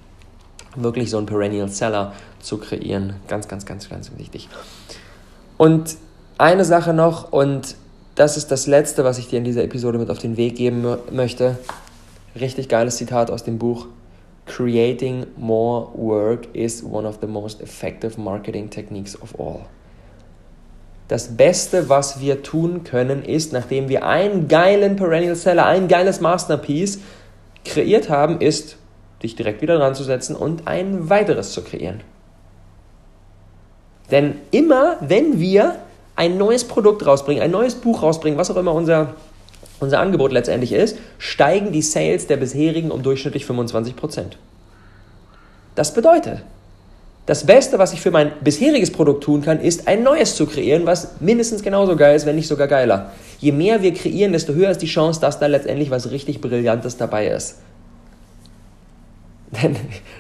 wirklich 0.76 1.10
so 1.10 1.18
einen 1.18 1.26
Perennial 1.26 1.68
Seller 1.68 2.14
zu 2.40 2.56
kreieren. 2.56 3.16
Ganz, 3.28 3.48
ganz, 3.48 3.66
ganz, 3.66 3.90
ganz 3.90 4.10
wichtig. 4.16 4.48
Und 5.58 5.98
eine 6.38 6.64
Sache 6.64 6.94
noch, 6.94 7.32
und 7.32 7.76
das 8.16 8.38
ist 8.38 8.50
das 8.50 8.66
Letzte, 8.66 9.04
was 9.04 9.18
ich 9.18 9.28
dir 9.28 9.38
in 9.38 9.44
dieser 9.44 9.62
Episode 9.62 9.98
mit 9.98 10.10
auf 10.10 10.18
den 10.18 10.36
Weg 10.36 10.56
geben 10.56 10.84
möchte. 11.12 11.58
Richtig 12.38 12.68
geiles 12.68 12.96
Zitat 12.96 13.30
aus 13.30 13.44
dem 13.44 13.58
Buch. 13.58 13.86
Creating 14.46 15.26
more 15.36 15.88
work 15.94 16.48
is 16.54 16.82
one 16.82 17.06
of 17.06 17.18
the 17.20 17.26
most 17.26 17.60
effective 17.60 18.18
marketing 18.18 18.70
techniques 18.70 19.20
of 19.20 19.38
all. 19.38 19.66
Das 21.08 21.36
Beste, 21.36 21.88
was 21.88 22.20
wir 22.20 22.42
tun 22.42 22.84
können, 22.84 23.22
ist, 23.22 23.52
nachdem 23.52 23.88
wir 23.88 24.06
einen 24.06 24.48
geilen 24.48 24.96
Perennial 24.96 25.36
Seller, 25.36 25.66
ein 25.66 25.86
geiles 25.86 26.20
Masterpiece 26.20 27.00
kreiert 27.64 28.08
haben, 28.08 28.40
ist, 28.40 28.76
dich 29.22 29.36
direkt 29.36 29.60
wieder 29.60 29.76
dran 29.76 29.94
zu 29.94 30.04
setzen 30.04 30.34
und 30.34 30.66
ein 30.66 31.10
weiteres 31.10 31.52
zu 31.52 31.62
kreieren. 31.62 32.00
Denn 34.10 34.36
immer, 34.50 34.96
wenn 35.00 35.38
wir 35.38 35.76
ein 36.16 36.38
neues 36.38 36.64
Produkt 36.64 37.06
rausbringen, 37.06 37.42
ein 37.42 37.50
neues 37.50 37.74
Buch 37.74 38.02
rausbringen, 38.02 38.38
was 38.38 38.50
auch 38.50 38.56
immer 38.56 38.72
unser, 38.72 39.14
unser 39.80 40.00
Angebot 40.00 40.32
letztendlich 40.32 40.72
ist, 40.72 40.98
steigen 41.18 41.72
die 41.72 41.82
Sales 41.82 42.26
der 42.26 42.38
bisherigen 42.38 42.90
um 42.90 43.02
durchschnittlich 43.02 43.44
25%. 43.44 43.92
Das 45.74 45.92
bedeutet, 45.92 46.42
das 47.26 47.44
Beste, 47.44 47.78
was 47.78 47.92
ich 47.92 48.00
für 48.00 48.10
mein 48.10 48.32
bisheriges 48.40 48.92
Produkt 48.92 49.24
tun 49.24 49.42
kann, 49.42 49.60
ist 49.60 49.88
ein 49.88 50.02
neues 50.02 50.36
zu 50.36 50.46
kreieren, 50.46 50.86
was 50.86 51.20
mindestens 51.20 51.62
genauso 51.62 51.96
geil 51.96 52.16
ist, 52.16 52.24
wenn 52.24 52.36
nicht 52.36 52.48
sogar 52.48 52.68
geiler. 52.68 53.12
Je 53.38 53.52
mehr 53.52 53.82
wir 53.82 53.92
kreieren, 53.92 54.32
desto 54.32 54.54
höher 54.54 54.70
ist 54.70 54.80
die 54.80 54.86
Chance, 54.86 55.20
dass 55.20 55.38
da 55.38 55.46
letztendlich 55.46 55.90
was 55.90 56.10
richtig 56.10 56.40
Brillantes 56.40 56.96
dabei 56.96 57.26
ist. 57.28 57.56
Denn, 59.62 59.76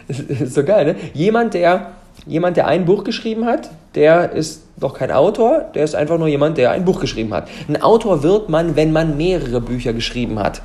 das 0.08 0.20
ist 0.40 0.54
so 0.54 0.64
geil, 0.64 0.84
ne? 0.84 0.96
Jemand, 1.14 1.54
der 1.54 1.92
jemand, 2.26 2.56
der 2.56 2.66
ein 2.66 2.84
Buch 2.84 3.04
geschrieben 3.04 3.46
hat, 3.46 3.70
der 3.94 4.32
ist 4.32 4.62
doch 4.78 4.94
kein 4.94 5.10
Autor, 5.10 5.70
der 5.74 5.84
ist 5.84 5.94
einfach 5.94 6.18
nur 6.18 6.28
jemand, 6.28 6.58
der 6.58 6.70
ein 6.70 6.84
Buch 6.84 7.00
geschrieben 7.00 7.32
hat. 7.32 7.48
Ein 7.68 7.80
Autor 7.80 8.22
wird 8.22 8.48
man, 8.48 8.76
wenn 8.76 8.92
man 8.92 9.16
mehrere 9.16 9.60
Bücher 9.60 9.92
geschrieben 9.92 10.38
hat. 10.38 10.62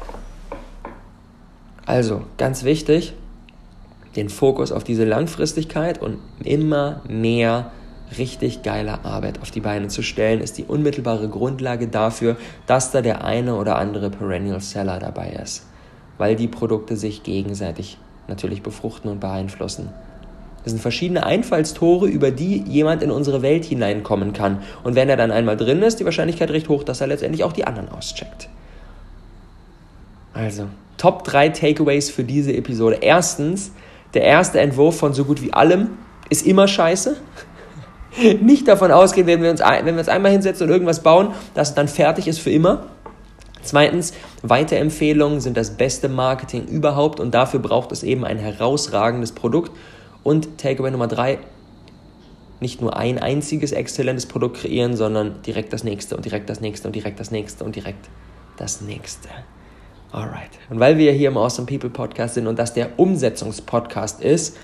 Also, 1.86 2.22
ganz 2.38 2.64
wichtig, 2.64 3.14
den 4.16 4.30
Fokus 4.30 4.72
auf 4.72 4.84
diese 4.84 5.06
Langfristigkeit 5.06 6.02
und 6.02 6.18
immer 6.44 7.02
mehr 7.08 7.72
richtig 8.18 8.62
geile 8.62 9.06
Arbeit 9.06 9.42
auf 9.42 9.52
die 9.52 9.62
Beine 9.62 9.88
zu 9.88 10.02
stellen, 10.02 10.42
ist 10.42 10.58
die 10.58 10.66
unmittelbare 10.66 11.30
Grundlage 11.30 11.88
dafür, 11.88 12.36
dass 12.68 12.92
da 12.92 13.02
der 13.02 13.24
eine 13.24 13.56
oder 13.56 13.78
andere 13.78 14.10
Perennial 14.10 14.60
Seller 14.60 15.00
dabei 15.00 15.32
ist. 15.42 15.66
Weil 16.18 16.36
die 16.36 16.50
Produkte 16.50 16.98
sich 16.98 17.24
gegenseitig 17.24 17.98
natürlich 18.28 18.62
befruchten 18.62 19.10
und 19.10 19.22
beeinflussen. 19.22 19.90
Das 20.64 20.72
sind 20.72 20.82
verschiedene 20.82 21.26
Einfallstore, 21.26 22.08
über 22.08 22.32
die 22.32 22.64
jemand 22.68 23.02
in 23.02 23.12
unsere 23.12 23.42
Welt 23.42 23.66
hineinkommen 23.66 24.34
kann. 24.34 24.62
Und 24.84 24.96
wenn 24.96 25.10
er 25.10 25.18
dann 25.18 25.32
einmal 25.32 25.58
drin 25.58 25.82
ist, 25.82 26.00
die 26.00 26.06
Wahrscheinlichkeit 26.06 26.52
recht 26.52 26.70
hoch, 26.70 26.84
dass 26.84 27.02
er 27.02 27.08
letztendlich 27.08 27.44
auch 27.44 27.54
die 27.54 27.66
anderen 27.66 27.90
auscheckt. 27.90 28.50
Also, 30.34 30.68
Top 30.98 31.24
3 31.24 31.50
Takeaways 31.50 32.10
für 32.10 32.24
diese 32.24 32.54
Episode. 32.54 33.00
Erstens, 33.02 33.72
der 34.14 34.24
erste 34.24 34.60
Entwurf 34.60 34.98
von 34.98 35.14
so 35.14 35.26
gut 35.26 35.42
wie 35.42 35.52
allem 35.54 35.90
ist 36.30 36.46
immer 36.46 36.68
scheiße. 36.68 37.18
Nicht 38.42 38.68
davon 38.68 38.92
ausgehen, 38.92 39.26
wenn 39.26 39.42
wir, 39.42 39.50
uns, 39.50 39.62
wenn 39.62 39.96
wir 39.96 40.00
uns 40.00 40.10
einmal 40.10 40.32
hinsetzen 40.32 40.68
und 40.68 40.72
irgendwas 40.72 41.02
bauen, 41.02 41.34
dass 41.54 41.70
es 41.70 41.76
dann 41.76 41.88
fertig 41.88 42.28
ist 42.28 42.40
für 42.40 42.52
immer. 42.52 42.86
Zweitens, 43.64 44.14
Weiterempfehlungen 44.42 45.40
sind 45.40 45.56
das 45.56 45.72
beste 45.72 46.10
Marketing 46.10 46.66
überhaupt 46.66 47.20
und 47.20 47.34
dafür 47.34 47.60
braucht 47.60 47.92
es 47.92 48.04
eben 48.04 48.26
ein 48.26 48.38
herausragendes 48.38 49.34
Produkt. 49.34 49.72
Und 50.24 50.58
Takeaway 50.58 50.92
Nummer 50.92 51.08
drei, 51.08 51.40
nicht 52.60 52.80
nur 52.80 52.96
ein 52.96 53.18
einziges 53.18 53.72
exzellentes 53.72 54.28
Produkt 54.28 54.58
kreieren, 54.58 54.96
sondern 54.96 55.42
direkt 55.42 55.74
das 55.74 55.84
nächste 55.84 56.16
und 56.16 56.26
direkt 56.26 56.50
das 56.50 56.62
nächste 56.62 56.88
und 56.88 56.96
direkt 56.96 57.20
das 57.20 57.32
nächste 57.32 57.64
und 57.64 57.76
direkt 57.76 58.10
das 58.58 58.82
nächste. 58.82 59.30
Alright. 60.12 60.52
Und 60.70 60.80
weil 60.80 60.98
wir 60.98 61.12
hier 61.14 61.30
im 61.30 61.38
Awesome 61.38 61.66
People 61.66 61.90
Podcast 61.90 62.36
sind 62.36 62.48
und 62.48 62.60
das 62.60 62.74
der 62.74 63.00
Umsetzungspodcast 63.00 64.22
ist, 64.22 64.58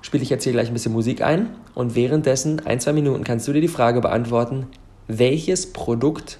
spiele 0.00 0.22
ich 0.22 0.30
jetzt 0.30 0.44
hier 0.44 0.52
gleich 0.52 0.68
ein 0.68 0.72
bisschen 0.72 0.92
Musik 0.92 1.22
ein 1.22 1.54
und 1.74 1.94
währenddessen 1.94 2.64
ein, 2.66 2.80
zwei 2.80 2.92
Minuten 2.92 3.24
kannst 3.24 3.46
du 3.46 3.52
dir 3.52 3.60
die 3.60 3.68
Frage 3.68 4.00
beantworten, 4.00 4.66
welches 5.06 5.72
Produkt 5.72 6.38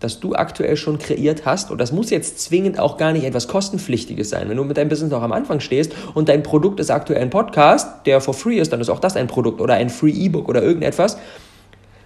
das 0.00 0.20
du 0.20 0.34
aktuell 0.34 0.76
schon 0.76 0.98
kreiert 0.98 1.46
hast, 1.46 1.70
und 1.70 1.78
das 1.78 1.92
muss 1.92 2.10
jetzt 2.10 2.40
zwingend 2.40 2.78
auch 2.78 2.96
gar 2.98 3.12
nicht 3.12 3.24
etwas 3.24 3.48
kostenpflichtiges 3.48 4.30
sein. 4.30 4.48
Wenn 4.48 4.56
du 4.56 4.64
mit 4.64 4.76
deinem 4.76 4.88
Business 4.88 5.10
noch 5.10 5.22
am 5.22 5.32
Anfang 5.32 5.60
stehst 5.60 5.92
und 6.14 6.28
dein 6.28 6.42
Produkt 6.42 6.80
ist 6.80 6.90
aktuell 6.90 7.22
ein 7.22 7.30
Podcast, 7.30 8.06
der 8.06 8.20
for 8.20 8.34
free 8.34 8.58
ist, 8.58 8.72
dann 8.72 8.80
ist 8.80 8.90
auch 8.90 9.00
das 9.00 9.16
ein 9.16 9.26
Produkt 9.26 9.60
oder 9.60 9.74
ein 9.74 9.88
Free 9.88 10.10
E-Book 10.10 10.48
oder 10.48 10.62
irgendetwas. 10.62 11.16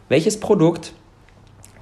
Welches 0.09 0.39
Produkt 0.39 0.93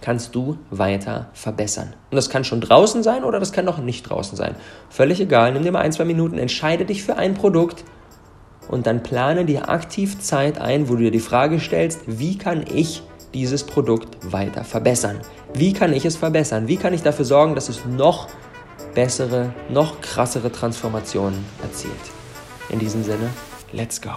kannst 0.01 0.35
du 0.35 0.57
weiter 0.71 1.29
verbessern? 1.35 1.95
Und 2.11 2.17
das 2.17 2.31
kann 2.31 2.45
schon 2.45 2.61
draußen 2.61 3.03
sein 3.03 3.25
oder 3.25 3.39
das 3.39 3.53
kann 3.53 3.65
noch 3.65 3.79
nicht 3.79 4.09
draußen 4.09 4.37
sein. 4.37 4.55
Völlig 4.89 5.21
egal, 5.21 5.53
nimm 5.53 5.63
dir 5.63 5.73
mal 5.73 5.81
ein, 5.81 5.93
zwei 5.93 6.05
Minuten, 6.05 6.39
entscheide 6.39 6.87
dich 6.87 7.03
für 7.03 7.17
ein 7.17 7.35
Produkt 7.35 7.85
und 8.69 8.87
dann 8.87 9.03
plane 9.03 9.45
dir 9.45 9.69
aktiv 9.69 10.19
Zeit 10.21 10.59
ein, 10.59 10.89
wo 10.89 10.95
du 10.95 11.05
dir 11.05 11.11
die 11.11 11.21
Frage 11.21 11.61
stellst, 11.61 12.01
wie 12.07 12.39
kann 12.39 12.65
ich 12.73 13.03
dieses 13.35 13.65
Produkt 13.65 14.33
weiter 14.33 14.65
verbessern? 14.65 15.21
Wie 15.55 15.73
kann 15.73 15.93
ich 15.93 16.05
es 16.05 16.17
verbessern? 16.17 16.69
Wie 16.69 16.77
kann 16.77 16.95
ich 16.95 17.03
dafür 17.03 17.25
sorgen, 17.25 17.55
dass 17.55 17.69
es 17.69 17.85
noch 17.85 18.29
bessere, 18.95 19.53
noch 19.69 20.01
krassere 20.01 20.51
Transformationen 20.51 21.45
erzielt? 21.63 21.95
In 22.71 22.79
diesem 22.79 23.03
Sinne, 23.03 23.31
let's 23.73 24.01
go! 24.01 24.11